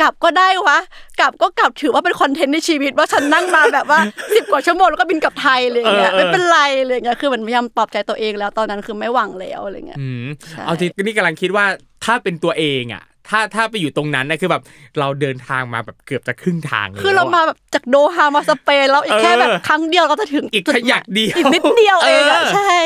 [0.00, 0.78] กลับก็ได้วะ
[1.20, 4.00] กลับก็กลับถือว่าเป็นคอนเทนต์ในชีวิต ว่าฉันนั่งมาแบบว่า
[4.34, 11.64] สิบกว่าชั่วโมงแล้วก็บินกลับไทยอะไรอย่างเงี้ยเออเออไม่เป็นไรอะไรอย่างเงี้ยคือเหมือนพยายามปลอบใจตัวเองแล้วตอนนั้นคือไม่หวังแล้วอะไรเงี้ยอืมใช่เอาจริงนี่กำลังคิดว่า
[12.04, 14.62] ถ้าเป็นตัวเองอะ ถ้าถ้าไปอยู่ตรงนั้นนะคือแบบ
[14.98, 22.76] เราเดินทางมาแบบเกือบจะครึ่งทางแล้วคือเรามาะแบบจากโดฮามาสเปนแล้วอีกแค่แบบเออครั้งเดียวเราก็จะถึงอีกจุดขยักเดียวอีกนิดเดียวเองอะเออใช่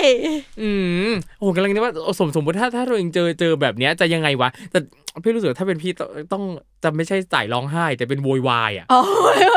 [0.62, 0.70] อื
[1.08, 4.78] มโอ้โหกำลังนึกว่าสมสมมติถ้าถ้าตัวเองเจอเจอแบบเนี้ยจะยังไงวะแต่
[5.24, 6.44] พี่รู้สึกว่าถ้าเป็นพี่ต้องต้อง
[6.84, 9.02] จะไม่ใช่จ่ายร้องไห้ แต่เป็นโวยวายอะอ๋อ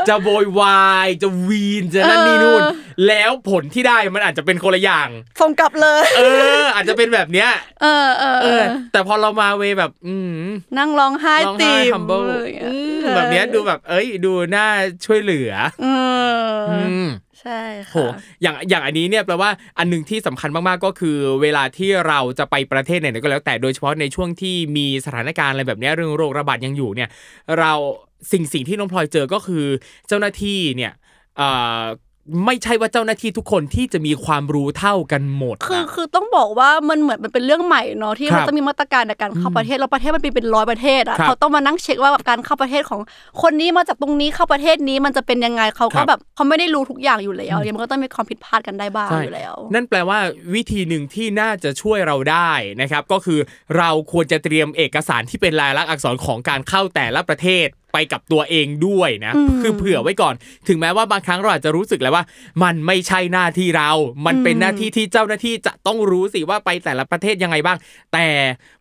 [0.10, 2.62] จะโวยวายจะวีนจะนั่นนี่นู่น
[3.08, 5.10] แล้วผลที่ได้มันอาจจะเป็นคนละอย่าง
[5.42, 6.22] ส่งกลับเลย เอ
[6.60, 7.50] อ อาจจะเป็นแบบเนี้ย
[7.82, 10.46] เออเออเอเอออแต่พอเรามาเวแบบ อืม
[10.78, 14.68] นั่งร้องไห้ร้องตีไห้ม humble อะไรอย่างเงี้ยอืมแบบเนี้ยดูแบบ เอ้ย ดูน่า
[15.06, 15.88] ช่วยเหลือเอ
[16.36, 17.08] อออืม
[17.42, 17.98] ใช่ค่ะโห
[18.42, 27.10] อย่างอย่างอันนี้เนี่ยแปลว่าอันหนึ่งที่สำคัญมากๆก็คือ เวลาที่เราจะไปประเทศไหนก็แล้ว แต่โดยเฉพาะในช่วงที่มีสถานการณ์อะไรแบบนี้เรื่องโรคระบาดยังอยู่เนี่ย
[27.60, 27.72] เรา
[28.32, 29.66] สิ่งสิ่งที่น้องพลอยเจอก็คือ
[30.08, 30.92] เจ้าหน้าที่เนี่ย
[31.38, 31.50] เอ่
[31.82, 31.84] อ
[32.46, 43.02] ไม่ใช่ว่าเจ้าหน้าที่ทุกคนที่จะมีความรู้เท่ากันหมด คือนะคือต้องบอกว่ามันเหมือนมันเป็นเรื่องใหม่เนาะที่ครัมันบต้องมีมาตรการในการเข้าประเทศแล้วประเทศมันมีเป็นร้อยประเทศอะครับเขาต้องมานั่งเช็คว่าแบบการเข้าประเทศของ
[43.42, 50.20] คนนี้มาจากตรงนี้เข้าประเทศนี้มันจะเป็นยังไงเขาครัก็บแบบเขาไม่ได้รู้ทุกอย่างอยู่แล้วยังมันก็ต้องมีความผิดพลาดกันได้บ้างใช่อยู่แล้ว นั่นแปลว่า
[50.54, 53.40] วิธีหนึ่งที่น่าจะช่วยเราได้นะครับก็คือ
[53.78, 60.34] เราควรจะเตรียมเอกสารที่เป็นลายลักษณ์อักษรของการเข้าแต่ละประเทศ ไปกับตัวเองด้วยนะอืมคือเผื่อไว้ก่อน
[60.68, 62.24] ถึงแม้ว่าบางครั้งเราอาจจะรู้สึกแล้วว่า
[62.64, 63.92] มันไม่ใช่หน้าที่เรา
[64.26, 67.78] มันเป็นหน้าที่ที่เจ้าหน้าที่จะต้องรู้สิว่าไปแต่ละประเทศยังไงบ้าง
[68.14, 68.28] แต่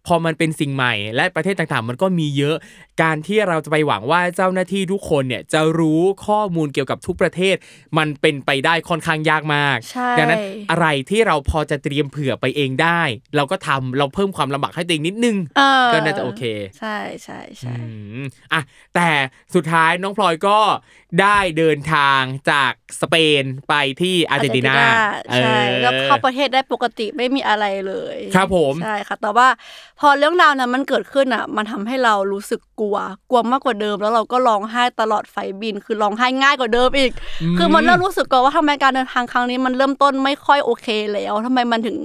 [0.06, 2.56] พอมันเป็นสิ่งใหม่ และประเทศต่างๆ มันก็มีเยอะ
[3.02, 7.56] การที่เราจะไปหวังว่าเจ้าหน้าที่ทุกคนเนี่ยจะรู้ข้อมูลเกี่ยวกับทุกประเทศ
[7.98, 13.02] มันเป็นไปได้ค่อนข้างยากมากใช่ดังนั้นอะไรที่เราพอจะเตรียมเผื่อไปเองได้
[13.36, 16.42] เราก็ทำเราเพิ่มความลำบากให้ตัวเองนิดนึงเออก็น่าจะโอเค
[16.78, 17.84] ใช่ใช่ใช่อื
[18.20, 18.60] มอะ
[19.00, 19.14] แต่
[19.54, 20.58] สุดท้ายน้องพลอยก็
[21.22, 24.74] ได้เดินทางจากสเปนไปที่อาร์เจนตินา
[25.34, 29.48] ใช่ออแล้วเข้าประเทศได้ปกติไม่มีอะไรเลย ครับผมใช่ค่ะ แต่ว่า
[30.00, 32.96] พอเรื่องราวนั้นมันเกิดขึ้นอะ มันทำให้เรารู้สึกกลัว
[33.30, 37.12] กลัวมากกว่าเดิม แล้วเราก็ร้องไห้ตลอดไฟบิน คือร้องไห้ง่ายกว่าเดิมอีก
[37.58, 41.98] คือมันเริ่มรู้สึกกลัวว่าทำไมการเดินทางครั้งนี้มันเริ่มต้นไม่ค่อยโอเคแล้วทำไมมันถึง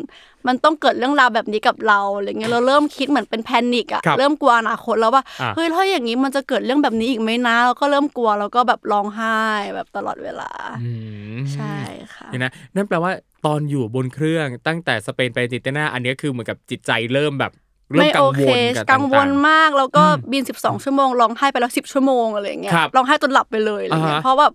[0.48, 9.40] มันต้องเกิดเรื่องราวแบบนี้กับเราอะไรเงี้ยเราเริ่มคิดเหมือนเป็นแพนิคอะครับเริ่มกลัวอนาคตแล้วว่าอะเฮ้ยถ้าอย่างนี้มันจะเกิดเรื่องแบบนี้อีกไหมนะเราก็เริ่มกลัวแล้วก็แบบร้องไห้
[9.76, 10.92] แบบตลอดเวลาอื
[11.38, 11.76] มใช่
[12.14, 13.12] ค่ะเห็นนะนั่นแปลว่า
[13.46, 17.54] ตอนอยู่บนเครื่องตั้งแต่สเปนไปอาร์เจนตินาอันเนี้ยคือเหมือนกับจิตใจเริ่มแบบ
[17.92, 24.54] เริ่มไม่กัโองเควลกับกังวลต่างๆมากแล้วก็อืมบิน 12 ชั่วโมงร้องไห้ไปแล้ว 10 ชั่วโมงอะไรอย่างเงี้ยครับร้องไห้จนหลับไปเลยอะไรเงี้อ่ายฮะเพราะแบบ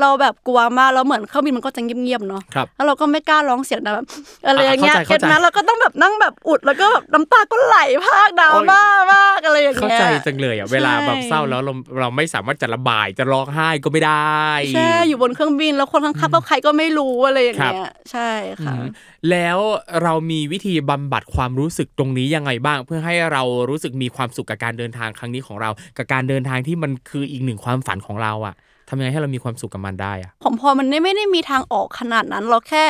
[0.00, 4.06] เราแบบกลัวมากแล้วเหมือนเครื่องบินมันก็จะเงียบๆเนาะครับแล้วเราก็ไม่กล้าร้องเสียงดังแบบ
[4.46, 14.42] อะไรอย่างเงี้ยอ่าเข้าใจเก็ตนะเราก็ต้องแบบนั่งแบบอุดแล้วก็แบบน้ำตาก็ไหลพากดราโอ้ยม่ามากอะไรอย่างเข้าเงี้ยใจจังเลยอะเวลาแบบเศร้าแล้วเราเราไม่สามารถจะระบายจะร้องไห้ก็ไม่ได้
[14.74, 18.30] ใช่อยู่บนเครื่องบินแล้วคนข้างๆก็ใครก็ไม่รู้อะไรอย่างเงี้ยใช่
[18.64, 18.86] ค่ะอืม
[19.30, 19.58] แล้ว
[20.02, 28.54] เรามีวิธีบำบัดความรู้สึกตรงนี้ยังไงบ้าง เพื่อให้เรารู้สึกมีความสุขกับการเดินทางครั้งนี้ของเรา กับการเดินทางที่มันคืออีกหนึ่งความฝันของเราอะ
[28.92, 32.84] ทำยังไงให้เรามีความสุขกับมันได้อะผมพอมันไม่ได้มีทางออกขนาดนั้น เราแค่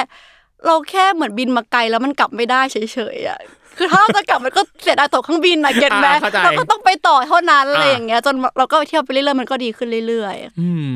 [0.67, 3.39] เราแค่เหมือนบินมาไกลแล้วมันกลับไม่ได้เฉยๆอะ
[3.77, 10.95] คือถ้าเราจะกลับมันก็เสียดายตั๋วเครื่องบินนะเก็ตไหมอ่าเข้าใจเราก็ต้องไปต่อเท่านั้นอะไรอ่าอย่างเงี้ยจนเราก็ไปเที่ยวไปเรื่อยๆมันก็ดีขึ้นเรื่อยอืม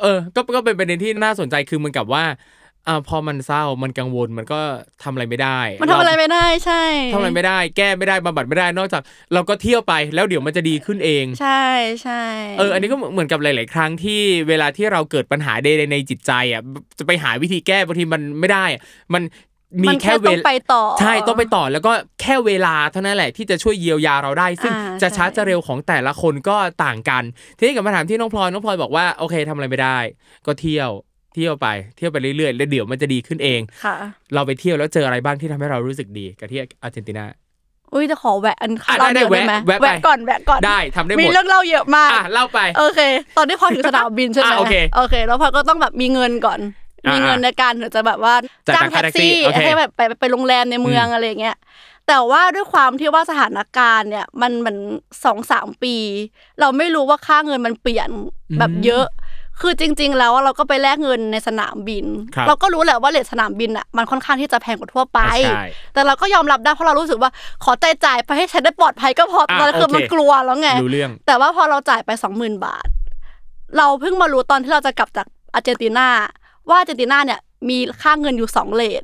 [0.00, 2.24] เออ ก็ก็เป็นประเด็นที่น่าสนใจคือเหมันกับว่า
[2.88, 4.60] อ่าพอมันเศร้ามันกังวลมันก็
[5.02, 9.02] ทำอะไรไม่ได้ๆมันทำอะไรไม่ได้ใช่ทำอะไรไม่ได้ แก้ไม่ได้บำบัดไม่ได้นอกจาก
[9.34, 11.66] เราก็เที่ยวไปแล้วเดี๋ยวมันจะดีขึ้นเอง ใช่
[12.02, 12.22] ใช่
[12.58, 16.62] เอออันนี้ก็เหมือนกับหลาย ๆ ครั้งที่เวลาที่เราเกิดปัญหาใดๆในจิตใจอะ
[16.98, 18.82] จะไปหาวิธีแก้บางทีมันไม่ได้อะ
[19.14, 19.22] มัน
[19.82, 27.22] มีมันแค่แค่เวต้องลาไปต่อใช่ต้องไปต่อแล้วก็แค่เวลาเท่านั้นแหละที่จะช่วยเยียวยาเราได้ ซึ่งอ่าจะช้าใช่จะเร็วของแต่ละคนก็ต่างกัน
[27.58, 29.98] ทีนี้กับมาถามที่น้องพลอยน้องพลอยบอกว่าโอเคทำอะไรไม่ได้
[30.46, 30.90] ก็เที่ยว
[31.34, 33.94] เที่ยวไปเที่ยวไปเรื่อยๆแล้วเดี๋ยวมันจะดีขึ้นเองค่ะ
[34.34, 37.24] เราไปเที่ยวแล้วเจออะไรบ้างที่ทำให้เรารู้สึกดีกับที่อาร์เจนตินา
[37.94, 43.00] อุ้ยจะขอแวะอันอะเล่าได้เดี๋ยวได้ได้ไหมแวะแวะไปก่อนแวะก่อนได้ทำได้หมมีดเรื่องเล่าเยอะมากอะเล่าไปโอเค
[43.36, 46.60] ตอนที่พอถึงสนามบินใช่ไหมอะโอเคโอเค แล้วพอก็ต้องแบบมีเงินก่อน
[47.06, 48.34] อ่ามีมีเงินในการถึงจะแบบว่า
[48.66, 51.56] จ่ายจ้างค่าแท็กแท็กซี่ซี่โอเคให้แบบไปไปไปโรงแรมในเมืองอืมอะไรอย่างเงี้ย
[52.08, 54.76] แต่ว่าด้วยความที่ว่าสถานการณ์เนี่ยมันมัน
[55.24, 55.94] สองสามปี
[56.60, 58.08] เราไม่รู้ว่าค่าเงินมันเปลี่ยน
[58.58, 59.06] แบบเยอะ
[59.60, 67.30] คือจริง ๆ แล้วเราก็ไปแลกเงินในสนามบินครับเราก็รู้แหละว่าเลทสนามบินอะมันค่อนข้างที่จะแพงกว่าทั่วไปใช่แต่เราก็ยอมรับได้เพราะเรารู้สึกว่า
[67.64, 72.86] ขอใจจ่ายไปให้ฉันได้ปลอดภัยก็พอตอนนั้นอะคือมันโอเคกลัวแล้วไงรู้เรื่องแต่ว่าพอเราจ่ายไปสองหมื่นบาท
[73.76, 76.08] เราเพิ่งมารู้ตอนที่เราจะกลับจากอาร์เจนตินา
[76.68, 79.02] ว่าอาร์เจนตินาเนี่ยมีค่าเงินอยู่สอง rate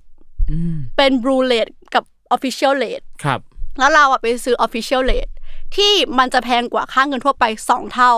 [0.50, 3.40] อืมเป็น blue rate กับ official rate ครับ
[3.78, 5.28] แล้วเราอะไปซื้อ official rate
[5.76, 8.12] ที่มันจะแพงกว่าค่าเงินทั่วไปสองเท่า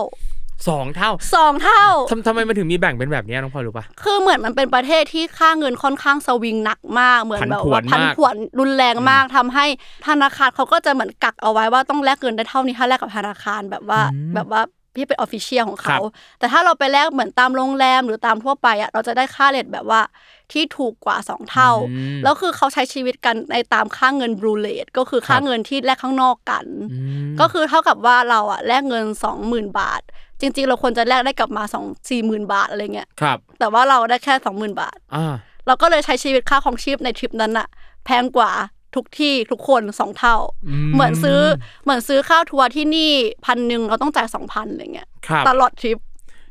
[0.68, 9.66] สองเท่าสองเท่าทำทำไมมันถึงมีแบ่งเป็นแบบนี้น้องพลอยรู้ปะคือเหมือนมันเป็นประเทศที่ค่าเงินค่อนข้างสวิงหนักมากเหมือนแบบว่าผัพันนผวนมากผวนรุนแรงมากทำให้
[10.08, 14.00] ธนาคารเขาก็จะเหมือนกักเอาไว้ว่าต้องแลกเงินได้เท่านี้ถ้าแลกกับธนาคารแบบว่า
[14.34, 14.62] แบบว่า
[14.96, 15.98] ที่เป็นออฟฟิเชียลของเขา
[16.38, 20.02] แต่ถ้าเราไปแลกเหมือนตามโรงแรมหรือตามทั่วไปอะเราจะได้ค่าเลทแบบว่า
[20.52, 30.02] ที่ถูกกว่าสองเท่าอืมแล้วคือเขาใช้ชีวิตกันในตามค่าเงินบรูเลทก็คือค่าครับเงินที่แลกข้างนอกกันอืมก็คือเท่ากับว่าเราอะแลกเงินสองหมื่นบาท
[30.40, 35.34] จริง ๆ เราควรจะแลกได้กลับมาสองสี่หมื่นบาทอะไรเงี้ยครับ แต่ว่าเราได้แค่สองหมื่นบาทอ่า
[35.66, 37.68] เราก็เลยใช้ชีวิตค่าของชีพในทริปนั้นอะ
[38.04, 38.50] แพงกว่า
[38.94, 40.36] ทุกที่ทุกคนสองเท่า
[40.68, 41.40] อืมเหมือนซื้อ
[41.84, 43.12] เหมือนซื้อข้าวทัวร์ที่นี่
[43.46, 45.98] พันหนึ่งเราต้องจ่ายสองพันอะไรเงี้ยครับตลอดทริป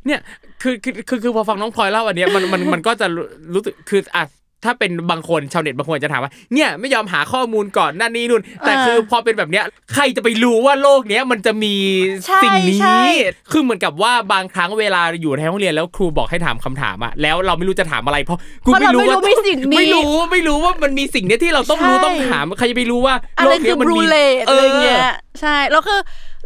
[0.05, 0.19] เนี่ย
[0.61, 4.23] คือคือคือคือพอฟังน้องพลอยเล่าอันเนี้ยมันมันมันก็จะรู้รู้สึกคืออะ
[4.65, 11.75] ถ้าเป็นบางคนชาวเน็ตบางคนจะถามว่าเนี่ยไม่ยอมหาข้อมูลก่อนนั่นนี่นู่น แต่เออคือพอเป็นแบบเนี้ยใครจะไปรู้ว่าโลกเนี้ยมันจะมี
[12.25, 12.99] ใช่สิ่งนี้ใช่
[13.51, 25.99] คือเหมือนกับว่าบางครั้งเวลาอยู่ในห้องเรียนแล้วครูบอกให้ถามคำถามอะแล้วเราไม่รู้จะถามอะไรเพราะกูเพราะไม่เรารู้ไม่รู้ว่ามีสิ่งนี้ไม่รู้ไม่รู้ว่ามันมีสิ่งเนี้ยที่เราต้องรู้ใช่ต้องถามใครจะไปรู้ว่าอะโลไรกคืเนี้อยมันบรูมีเลตอะไรเงี้ยออใช่แล้วคือ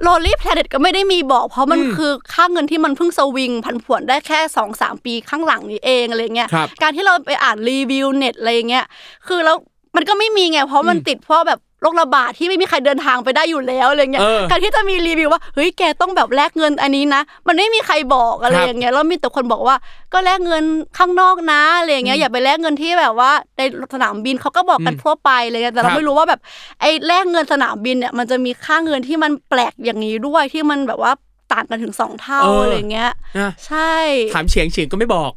[0.04, 8.86] โ o ลี่แพลเน็ตก็ไม่ได้มีบอก เพราะมันอืมคือค่าเงินที่มันเพิ่งสวิงพันผวนได้แค่สองสามปีข้างหลังนี้เองอะไรเงี้ยครับการที่เราไปอ่านรีวิวเน็ตอะไรเงี้ย
[9.28, 9.58] คือแล้ว
[9.96, 19.76] มันก็ไม่มีไง เพราะมันอืมติดเพราะแบบ โรคระบาดที่ไม่มีใครเดินทางไปได้อยู่แล้วอะไรเงี้ยเออการที่จะมีรีวิวว่าเฮ้ยแกต้องแบบแลกเงินอันนี้นะ มันไม่มีใครบอกอะไรครับอย่างเงี้ยแล้วมีแต่คนบอกว่า
[20.13, 20.63] ก็แลกเงิน
[20.98, 23.62] ข้างนอกนะอะไรอย่างเงี้ยอย่าไปแลกเงินที่แบบว่าใน
[23.94, 26.39] สนามบินเขาก็บอกกันทั่วไปอะไรเงี้ยแต่ครัเราบไม่รู้ว่าแบบ
[26.82, 31.13] ไอ้แลกเงินสนามบินเนี่ยมันจะมีค่าเงินที่มันแปลกอย่างนี้ด้วยที่มันแบบว่า
[31.54, 33.94] ต่างกันถึงสองเท่าอะไรเงี้ยนะใช่
[34.34, 35.32] ถามเฉียงเฉียงก็ไม่บอก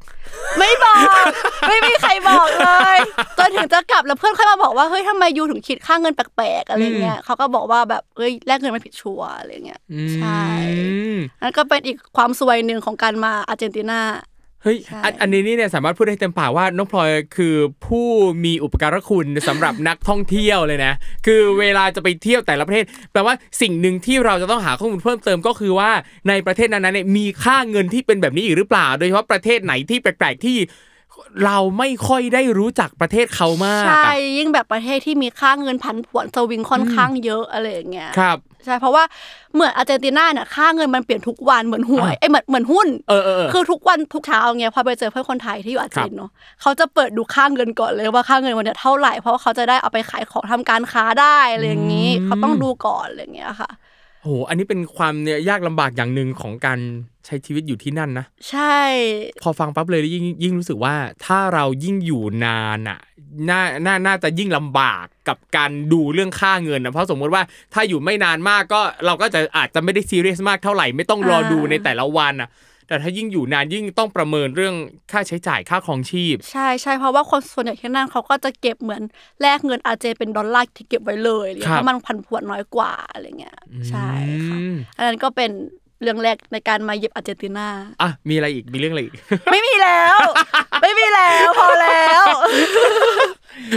[0.59, 1.27] ไม่บอก
[1.69, 2.99] ไม่มีใครบอกเลย
[3.39, 9.81] จนถึงจะกลับแล้วเพื่อนค่อยมาบอกว่าเฮ้ยทำไมยูถึงคิดค่าเงินแปลกๆอะไรเงี้ยเขาก็บอกว่าแบบเฮ้ยแลกเงินมันผิดชัวร์อะไรเงี้ย
[10.15, 10.43] ใช่
[10.79, 14.01] อืมนั่นก็เป็นอีกความสวยหนึ่งของการมาอาร์เจนตินา
[14.63, 17.55] เฮ้ยใช่อันอันนี้นี่เนี่ยสามารถพูดได้เต็มปากว่าน้องพลอยคือ
[17.87, 18.09] ผู้
[18.45, 20.93] มีอุปการะคุณสำหรับนักท่องเที่ยวเลยนะ
[21.27, 25.91] คือเวลาจะไปเที่ยวแต่ละประเทศแปลว่าสิ่งหนึ่งที่เราจะต้องหาข้อมูลเพิ่มเติมก็คือว่า
[26.29, 30.59] ในประเทศนั้นๆเนี่ยมีค่าเงินที่เป็นแบบนี้อีกหรือเปล่า โดยเฉพาะประเทศไหนที่แปลกๆที่
[31.45, 39.05] เราไม่ค่อยได้รู้จักประเทศเขามาก ใช่อะยิ่งแบบประเทศที่มีค่าเงินผันผวนสวิงค่อนข้างเยอะอะไรอย่างเงี้ย ครับ ใช่เพราะว่า
[39.55, 53.71] เหมือนอาร์เจนตินาเนี่ยค่าเงินมันเปลี่ยนทุกวันเหมือนหวยไอ้ยเหมือนเหมือนหุ้นเออเออเออคือทุกวันทุกเช้าเงี้ยพอไปเจอเพื่อนคนไทยที่อยู่อาร์เจนเนาะเขาจะเปิดดูค่าเงินก่อนเลยว่าค่าเงินวันเนี้ยเท่าไหร่เพราะว่าเขาจะได้เอาไปขายของทำการค้าได้อะไรอย่างนี้อืมเขาต้องดูก่อนอะไรอย่างเงี้ยค่ะ
[54.23, 56.79] โหอันนี้เป็นความเนี่ยยากลำบากอย่างหนึ่งของการ
[57.27, 58.79] ใช้ชีวิตอยู่ที่นั่นนะ ใช่
[59.43, 60.95] พอฟังปั๊บเลยยิ่งยิ่งรู้สึกว่า
[61.27, 62.99] ถ้าเรายิ่งอยู่นานอะ
[63.49, 67.43] น่าน่าน่าจะยิ่งลำบากกับการดูเรื่องค่าเงินนะเพราะสมมติว่า
[67.75, 72.49] ถ้าอยู่ไม่นานมากก็เราก็จะอาจจะไม่ได้ซีเรียสมากเท่าไหร่ไม่ต้องรอดูในแต่ละวันอะ
[72.93, 74.75] แต่ถ้ายิ่งอยู่นานยิ่งต้องประเมินเรื่อง
[75.13, 79.03] ค่าใช้จ่ายค่าครองชีพ ใช่ใช่เพราะว่าคนส่วนใหญ่ที่นั่นเขาก็จะเก็บเหมือน
[79.41, 83.59] แลกเงินอาร์เจนเป็นดอลลาร์ที่เก็บไว้เลยอะไรครัเงี้ยบเพราะมันพันผวนน้อยกว่าอะไรเงี้ย
[83.91, 84.09] ใช่
[84.47, 85.51] ค่ะอืมอันนั้นก็เป็น
[86.03, 87.69] เรื่องแรกในการมาเย็บอาร์เจนตินา
[88.03, 89.15] อะ มีอะไรอีก มีเรื่องอะไรอีก
[89.51, 90.17] ไม่มีแล้ว
[90.83, 92.25] ไม่มีแล้ว พอแล้ว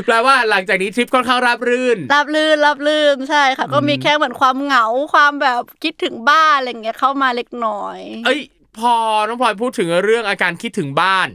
[0.05, 8.39] แปลว่าหลังจากนี้ทริปค่อนข้างราบรื่นรับลื่นรับลื่น ใช่ค่ะ ก็มีแค่เหมือนความเหงา ความแบบคิดถึงบ้านอะไรเงี้ยเข้ามาเล็กน้อย เอ้ย
[8.79, 8.93] พอ
[9.27, 11.27] น้องพลอยพูดถึงเรื่องอาการคิดถึงบ้าน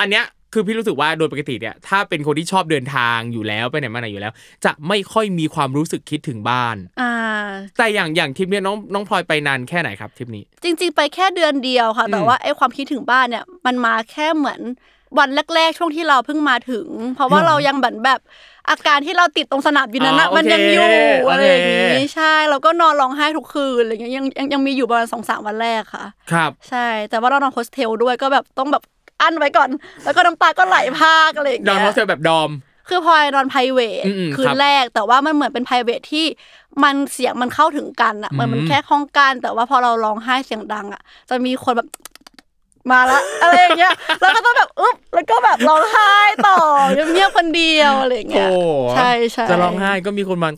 [0.00, 4.32] อันเนี้ยคือพี่รู้สึกว่าโดยปกติเนี่ยถ้าเป็นคนที่ชอบเดินทางอยู่แล้วไปไหนมาไหนอยู่แล้ว
[4.64, 7.12] จะไม่ค่อยมีความรู้สึกคิดถึงบ้านอ่า
[7.78, 14.60] แต่อย่างอย่างทริปเนี้ยน้องน้องพลอยไปนานแค่ไหนครับทริปนี้ จริง ๆ ไปแค่เดือนเดียวค่ะ แต่อืมว่าไอ้ความคิดถึงบ้านเนี่ยมันมาแค่เหมือน
[15.18, 18.20] วันแรก ๆ ช่วงที่เราเพิ่งมาถึง เพราะว่าเรายังแบบแบบ
[18.70, 20.88] อาการที่เราติดตรงสนามบินนั้นนะอ๋อโอเคมันยังอยู่
[21.24, 28.82] โอเคอะไรอย่างนี้ใช่เราก็นอนร้องไห้ทุกคืนอะไรเงี้ยยังยังยังมีอยู่ประมาณสองสามวันแรกค่ะ ครับ ใช่แต่ว่าเรานอนโฮสเทลด้วยก็แบบต้องแบบ
[29.22, 29.68] อั้นไว้ก่อน
[30.04, 32.50] แล้วก็น้ำตาก็ไหลพรากอะไรอย่างเงี้โฮสเทลแบบ dorm
[32.88, 36.26] คือพลอยนอน private อืมๆคืนแรกครับ แต่ว่ามันเหมือนเป็น private ที่
[36.84, 41.88] มันเสียงมันเข้าถึงกันอะเหมือนมันอืมแค่ห้องกันแต่ว่าพอเราร้องไห้เสียงดังอะ จะมีคนแบบ
[42.90, 46.12] มาละอะไรอย่างเงี้ยแล้วก็ต้องแบบอึ๊บแล้วก็แบบร้องไห้
[46.48, 46.58] ต่อ
[46.92, 48.58] เงียบๆคนเดียวอะไรอย่างเงี้ยโอ้
[48.96, 50.50] ใช่ใช่จะร้องไห้ก็มีคนมา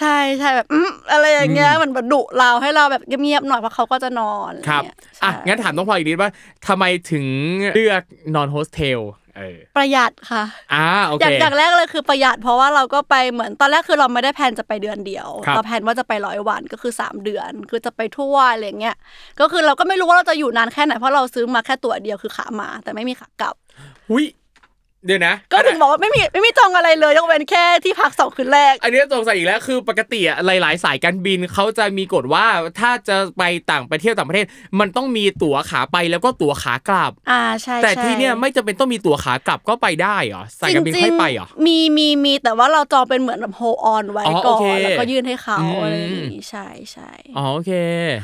[0.00, 6.30] ใช่ใช่แบบอืมอะไรอย่างเงี้ยมันแบบดุเราให้เราแบบเงียบๆหน่อยเพราะเขาก็จะนอนอะไรเงี้ยอะใช่งั้นถามน้องพลอยอีกนิดว่า
[6.66, 7.26] ทำไมถึง
[7.74, 8.02] เลือก
[8.34, 9.00] นอนโฮสเทล
[9.38, 18.96] เออประหยัดค่ะอ่าโอเค อย่างอย่างแรกเลยคือประหยัดเพราะว่าเราก็ไปเหมือนตอนแรกคือเราไม่ได้ plan จะไปเดือนเดียวครับเรา plan ว่าจะไปร้อยวันก็คือ 3 เดือน คือจะไปทั่วอะไรอย่างเงี้ย
[19.40, 23.54] ก็คือเราก็ไม่รู้ว่าเราจะอยู่นานแค่ไหนเพราะเราซื้อมาแค่ตั๋วเดียวคือขามา แต่ไม่มีขากลับ
[24.08, 24.24] หุย
[25.06, 32.46] เดี๋ยวนะ ก็ถึงบอกว่าไม่มีไม่มีจองอะไรเลยยกเว้นแค่ที่พักสองคืนแรก อันนี้สงสัยอีกแล้วคือปกติอะหลาย ๆ สายการบินเขาจะมีกฎว่า
[32.80, 34.46] ถ้าจะไปต่างไปเที่ยวต่างประเทศ
[34.80, 47.72] มันต้องมีตั๋วขาไปแล้วก็ตั๋วขากลับ อ่าใช่แต่ใช่ที่เนี่ยไม่จำเป็นต้องมีตั๋วขากลับก็ไปได้เหรอสายการบินค่อยไปเหรอมีมีมีแต่ว่าเราจองเป็นเหมือนแบบโฮออนไว้อ๋อก่อโอเคนแล้วก็ยื่นให้เขาอืมอะไรอย่างงี้ใช่ใช่อ๋อโอเค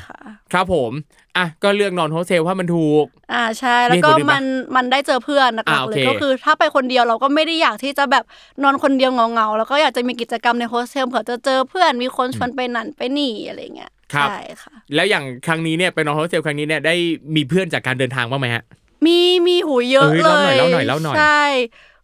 [0.09, 0.21] ค่ะ
[0.53, 0.93] ครับผม
[1.39, 4.45] อะก็เลือกนอนโฮสเทลเพราะมันถูก อ่าใช่ แล้วก็มีคนอื่นปะมัน
[4.77, 8.25] มันได้เจอเพื่อนหลัอ่ากโอๆเลเคยก็คือถ้าไปคนเดียวเราก็ไม่ได้อยากที่จะแบบ
[8.63, 16.95] นอนคนเดียวเงาๆแล้วก็อยากจะมีกิจกรรมในโฮสเทลเผื่อจะเจอเพื่อนมีคนชวนไปนั่นไปนี่อะไรเงี้ยครับใช่ค่ะ แล้วอย่างครั้งนี้เนี่ยไปนอนโฮสเทลครั้งนี้เนี่ยได้
[17.37, 18.63] มีเพื่อนจากการเดินทางบ้างไหมฮะ
[19.07, 21.43] มีมีหูเยอะเอ้ยเลเล่าหน่อยยเล่าหน่อยเล่าหน่อยใช่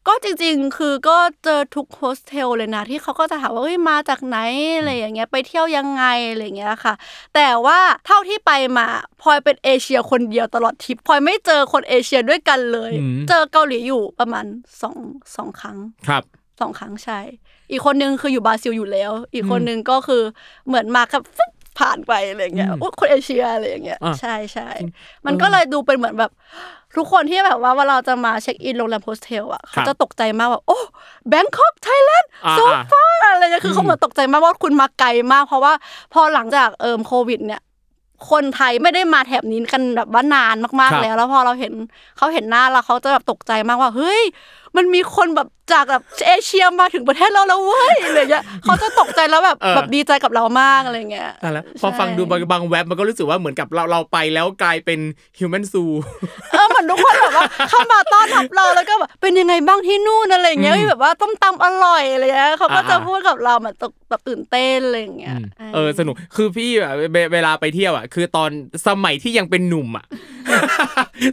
[0.08, 4.38] ก็จริงๆ คือก็เจอทุกโฮสเทลเลยนะ ที่เขาก็จะถามว่าเอ้ยมาจากไหน
[4.78, 6.94] อะไรอย่างเงี้ยไปเที่ยวยังไงอะไรอย่างเงี้ยค่ะ
[7.34, 8.86] แต่ว่าเท่าที่ไปมา
[9.22, 14.46] พลอยเป็นเอเชียคนเดียวตลอดทริปพลอยไม่เจอคนเอเชียด้วยกันเลยอืมเจอเกาหลีอยู่ประมาณ
[14.82, 14.96] สอง
[15.36, 16.22] สองครั้งครับ
[16.60, 17.20] สองครั้งใช่
[17.70, 20.22] อีกคนนึงคืออยู่บราซิลอยู่แล้ว อีกคนนึงก็คือ
[20.66, 24.68] เหมือนมากับฟึ๊บ ผ่านไปอะไรอย่างเงี้ยอืมอุ๊ยคนเอเชียอะไรอย่างเงี้ยอะใช่ใช่
[25.26, 26.32] มันก็เลยดูเป็นเหมือนแบบ
[26.96, 30.78] ทุกคนที่แบบว่าเวลาเราจะมาเช็คอินโรงแรมโฮสเทลอะเขาจะตกใจมากว่าโอ้
[31.28, 35.72] Bangkok Thailand อ่า so far อะไรเงี้ยคือเขาเหมือนตกใจมากว่าคุณมาไกลมาก เพราะว่า
[36.12, 37.62] พอหลังจากเอิมโควิด เนี่ย
[38.30, 41.72] คนไทยไม่ได้มาแถบนี้กันแบบว่านานมากครับๆแล้ว แล้วพอเราเห็น
[42.16, 44.22] เขาเห็นหน้าเราเขาจะแบบตกใจมากว่าเฮ้ย
[44.76, 55.00] มันมีคนแบบจากแบบเอเชียมาถึงประเทศเราแล้วเว้ยอะไรเงี้ยเขาจะตกใจแล้วแบบเออแบบดีใจกับเรามากอะไรเงี้ยแต่แล้วพอฟังดูบางบางแว็บมันก็รู้สึกว่าเหมือนกับเราเราไปแล้วกลายเป็น
[55.38, 55.84] human zoo
[56.52, 65.36] เออเหมือนทุกคนแบบว่าเข้ามาต้อนรับเราแล้วก็แบบเป็นยังไงบ้างที่นู่นอะไรเงี้ยอืมแบบว่าต้มตำอร่อยอะไรเงี้ยเขาก็จะอ่าๆพูดกับเราแบบตกแบบตื่นเต้นอะไรเงี้ย
[65.74, 68.50] เออสนุกคือพี่อะเวเวลาไปเที่ยวอะ คือตอน
[68.86, 70.04] สมัยที่ยังเป็นหนุ่มอะ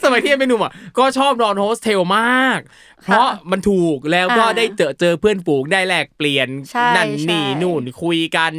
[0.04, 2.60] สมัยที่ยังเป็นหนุ่มอะก็ชอบนอนโฮสเทลมาก
[3.04, 8.54] เพราะมันถูกแล้วก็อ่าได้เจอเจอเพื่อนฝูงได้แลกเปลี่ยนใช่นั่นนี่ใช่นู่นคุยกัน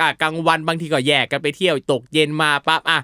[0.00, 2.98] กะกลางวันบางทีก็แยกกันไปเที่ยวตกเย็นมาปั๊บอะ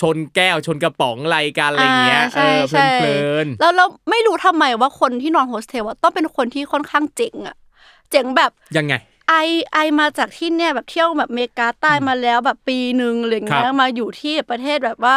[0.00, 3.08] ชนแก้วชนกระป๋องอะไรกันอะไรเงี้ยาเอใช่อเพลิใช่นเพลิ
[3.44, 7.54] นแล้วเราไม่รู้ทำไมว่าคนที่นอนโฮสเทลอะต้องเป็นคนที่ค่อนข้างเจ๋งอะ
[8.10, 8.94] เจ๋งแบบยังไง
[9.28, 9.32] ไอ
[9.72, 15.14] ไอมาจากที่เนี่ยแบบเที่ยวแบบอเมริกาใต้มาแล้วแบบปีหนึ่งอะไรครัเงี้ยบมาอยู่ที่ประเทศแบบว่า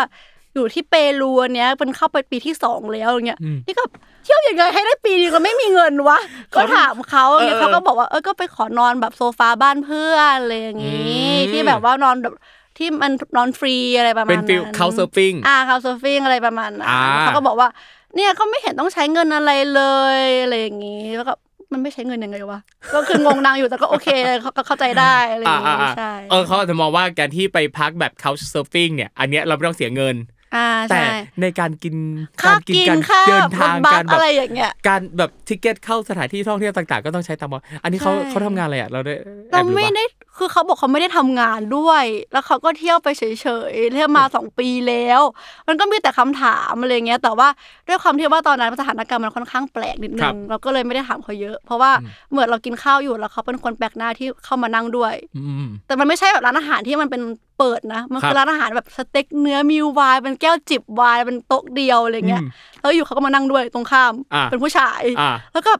[0.55, 3.83] อยู่ที่เปรูอันเนี้ยเป็นเข้าไปปีที่สองแล้วอย่างเงี้ยอืมนี่ก็
[4.23, 6.19] เที่ยวยังไงให้ได้ปีนึงก็ไม่มีเงินวะ
[6.55, 12.33] ก็ถามเขาอย่างเงี้ยเออเขาก็บอกว่าเออก็ไปขอนอนแบบโซฟาบ้านเพื่อนอะไรอย่างงี้อืมที่แบบว่านอนแบบ
[12.77, 17.69] ที่มันนอนฟรีอะไรประมาณเป็นนั้น feel couch surfing อ่า couch surfing อะไรประมาณนั้นอ่าเขาก็บอกว่า
[18.15, 19.81] เนี่ยเขาไม่เห็นต้องใช้เงินอะไรเล
[20.17, 21.33] ยอะไรอย่างงี้แล้วก็
[21.71, 22.59] มันไม่ใช้เงินยังไงวะ
[22.93, 24.09] ก็คืองงนางอยู่แต่ก็โอเค
[24.41, 30.40] เขาก็เข้าใจได้อะไรอย่างอ่างี้อ่าใช่ เออเขาอาจจะมองว่าการที่ไปพักแบบ couch surfing เนี่ย อันเนี้ยเราไม่ต้องเสียเงินอ่า
[30.89, 31.95] แต่ใช่ในการกิน
[32.41, 39.13] ค่ากินการค่าเดินทางรถบัสการแบอะไรอย่างเงี้ยการแบบ ticket เข้าสถานที่ท่องเที่ยวต่าง ๆ ก็ต้องใช้ตามว่าอันนี้เขาใช่เขาทำงานอะไรอะเราได้
[39.51, 40.05] แอเราบรู้ไม่ปะได้
[40.43, 43.23] คือเขาบอกเขาไม่ได้ทำงานด้วย แล้วเขาก็เที่ยวไปเฉ
[43.71, 45.21] ยๆเที่ยวมาสองปีแล้ว
[45.67, 47.47] มันก็มีแต่คำถามอะไรเงี้ย แต่ว่า
[47.87, 51.91] ด้วยความที่ว่าตอนนั้นสถานการณ์มันค่อนข้างแปลกนิดนึครับงเราก็เลยไม่ได้ถามเขาเยอะ เพราะว่า
[52.31, 57.21] เหมือนเรากินข้าวอยู่แล้วเขาเป็นคนแปลกหน้าที่เข้ามานั่งด้วยอืมแต่มันไม่ใช่แบบร้านอาหารที่มันเป็น
[57.57, 62.49] เปิดนะ มันครัคืบอร้านอาหารแบบสเต็กเนื้อมิววายเป็นแก้วจิบวายเป็นโต๊ะเดียวอะไรเงี้ยอืม
[62.81, 65.71] แล้วอยู่เขาก็มานั่งด้วยตรงข้ามอ่าเป็นผู้ชายอ่าแล้วก็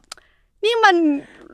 [0.64, 0.96] นี่มัน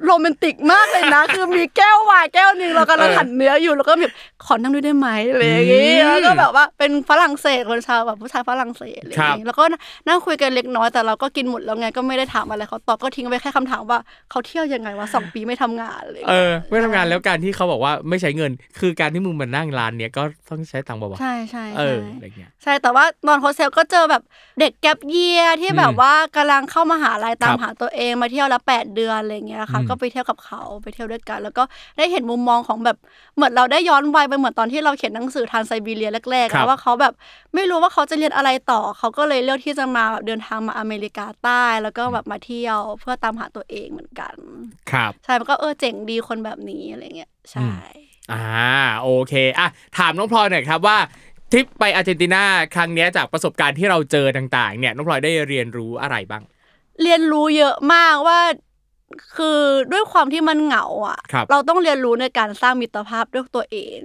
[0.04, 4.12] โรแมนติกมากเลยนะ คือมีแก้ววายแก้วหนึ่งเรากำลังเออหั่นเนื้ออยู่แล้วก็แบบ
[4.46, 9.64] ขอนั่งด้วยได้ไหมอะไรอย่างงี้อืมแล้วก็แบบว่าเป็นฝรั่งเศสคนชาวแบบผู้ชายฝรั่งเศสอะไรอย่างครับงี้แล้วก็
[10.09, 13.98] นั่งคุยกันเล็กน้อยแต่เราก็กินหมดแล้วไงก็ไม่ได้ถามอะไรเขาตอบก็ทิ้งไว้แค่คำถามว่า
[14.31, 24.22] เขาเที่ยวยังไงวะสองปีไม่ทำงานเลยเออไม่ทำงานแล้วการที่เขาบอกว่าไม่ใช้เงิน คือการที่มึงมานั่งร้านเนี้ยก็ต้องใช้ตังค์เปล่าวะใช่ใช่เอใช่ออะไรเงี้ยใช่แต่ว่านอนโฮสเทลก็เจอแบบ
[24.61, 31.62] เด็กแกปเยียที่แบบว่ากำลังเข้ามาหาลัยตามครับหาตัวเองมาเที่ยวแล้วแปดเดือนอะไรเงี้ยค่ะอืมก็ไปเที่ยวกับเขาไปเที่ยวด้วยกัน แล้วก็
[31.98, 32.96] ได้เห็นมุมมองของแบบ
[33.37, 37.12] เหมือนเราได้ย้อนวัยไปเหมือนตอนที่เราเขียนหนังสือทานไซบีเรียแรกๆครับอะว่าเขาแบบ
[37.55, 44.35] ไม่รู้ว่าเขาจะเรียนอะไรต่อ เขาก็เลยเลือกที่จะมาแบบเดินทางมาอเมริกาใต้ แล้วก็แบบมาเที่ยวเพื่อตามหาตัวเองเหมือนกัน
[44.91, 47.73] ครับ ใช่ มันก็เออเจ๋งดีคนแบบนี้อะไรเงี้ย ใช่
[48.33, 48.47] อ่า
[49.03, 50.99] โอเคอะถามน้องพลอยหน่อยครับว่า
[51.53, 56.43] ทริปไปอาร์เจนตินาครั้งเนี้ยจากประสบการณ์ที่เราเจอต่างๆ เนี่ยน้องพลอยได้เรียนรู้อะไรบ้าง
[57.03, 58.41] เรียนรู้เยอะมากว่า
[59.37, 59.61] คือ
[59.92, 64.01] ด้วยความที่มันเหงาอะครับเราต้องเรียนรู้ในการสร้างมิตรภาพด้วยตัวเอง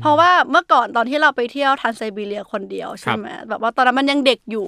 [0.00, 4.66] เพราะว่าเมื่อก่อนตอนที่เราไปเที่ยวทรานไซบีเรียคนเดียวใช่ไหมแบบว่าตอนนั้นมันยังเด็กอยู่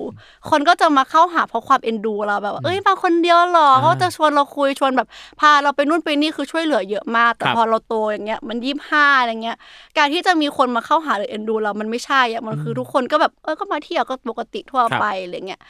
[0.50, 5.08] คนก็จะมาเข้าหาเพราะความเอ็นดูเราแบบว่าเอ้ยมาคนเดียวเหรออ่าเขาจะชวนเราคุยชวนแบบ
[5.40, 9.56] พาเราไปนู่นไปนี่คือช่วยเหลือเยอะมาก แต่ครับพอเราโตอย่างเงี้ยมันยี่ห้าอะไรเงี้ย
[9.98, 15.60] การที่จะมีคนมาเข้าหาหรือเอ็นดูเรามันไม่ใช่อะมันคือทุกคนก็แบบเออก็มาเที่ยวก็ปกติทั่วครับไปอะไรเงี้ย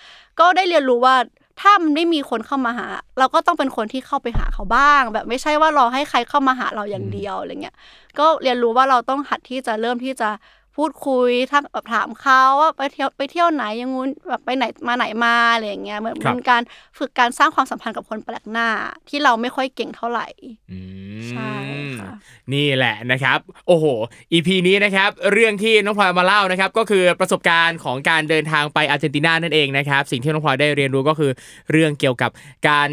[0.41, 1.15] ก็ได้เรียนรู้ว่า
[1.61, 2.87] ถ้ามันไม่มีคนเข้ามาหา
[3.19, 7.77] เราก็ต้องเป็นคนที่เข้าไปหาเขาบ้าง แบบไม่ใช่ว่ารอให้ใครเข้ามาหาเราอย่างเดียวอะไรเงี้ย
[8.19, 10.31] ก็เรียนรู้ว่าเราต้องหัดที่จะเริ่มที่จะ
[10.79, 16.63] พูดคุยทักแบบถามเขาว่าไปเที่ยวไปเที่ยวไหนอยังงู้นแบบไปไหนมาไหนมาอะไรอย่างเงี้ยเหมือนครับเป็นการ
[16.99, 18.69] ฝึกการสร้างความสัมพันธ์กับคนแปลกหน้า
[19.09, 20.27] ที่เราไม่ค่อยเก่งเท่าไหร่
[20.71, 20.79] อื
[21.19, 21.53] มใช่
[22.01, 22.13] ค่ะ
[22.53, 23.87] นี่แหละนะครับ โอ้โห
[24.33, 31.31] EP นี้นะครับ เรื่องที่น้องพลอยเอามาเล่านะครับ ก็คือประสบการณ์ของการเดินทางไปอาร์เจนตินานั่นเองนะครับ สิ่งที่น้องพลอยได้เรียนรู้ก็คือ
[31.71, 32.31] เรื่องเกี่ยวกับ
[32.69, 32.91] การ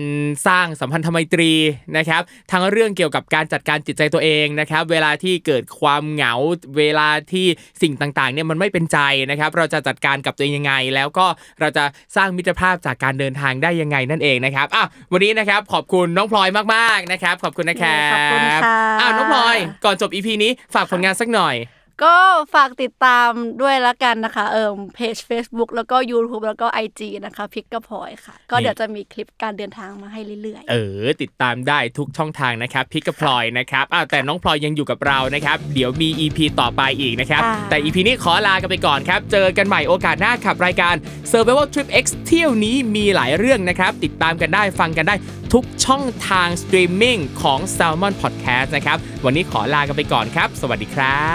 [0.47, 1.51] สร้างสัมพันธไมตรี
[1.97, 2.21] นะครับ
[2.51, 6.33] ทั้งเรื่องเกี่ยวกับการจัดการจิตใจตัวเองนะครับ เวลาที่เกิดความเหงา
[6.77, 7.47] เวลาที่
[7.81, 8.99] สิ่งต่างๆเนี่ยมันไม่เป็นใจ
[9.31, 11.25] นะครับ เราจะจัดการกับตัวเองยังไง แล้วก็
[11.59, 11.83] เราจะ
[12.15, 21.55] สร้างมิตรภาพจากการเดินทางได้ยังไงนั่นเองนะครับอะวันนี้นะครับขอบคุณน้องพลอยมากๆนะครับ ขอบคุณนะครับขอบคุณค่ะอ้าวน้องพลอยก่อนจบ EP นี้ฝากผลงานสักหน่อย
[22.03, 22.15] ก็
[22.53, 23.29] ฝากติดตาม
[23.61, 37.97] ด้วยละกันนะคะ เอ่มเพจ Facebook แล้วก็ YouTube แล้วก็ IG นะคะพิกกระพลอยค่ะ ก็นี่เดี๋ยวจะมีคลิปการเดินทางมาให้เรื่อยเออ ติดตามได้ทุกช่องทางนะครับพิกกับพลอยนะครับอ้าวแต่น้องพลอยยังอยู่กับเรานะครับ เดี๋ยวมี EP ต่อไปอีกนะครับ ค่ะ แต่ EP
[38.07, 40.95] นี้ขอลากันไปก่อนครับ เจอกันใหม่โอกาสหน้าขับรายการ
[41.31, 45.15] Survival Trip X เที่ยวนี้มีหลายเรื่องนะครับ ติดตามกันได้ฟังกันได้
[45.55, 51.25] ทุกช่องทางสตรีมมิ่งของ Salmon Podcast นะครับ วันนี้ขอลากันไปก่อนครับ สวัสดีครั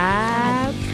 [0.69, 0.90] บ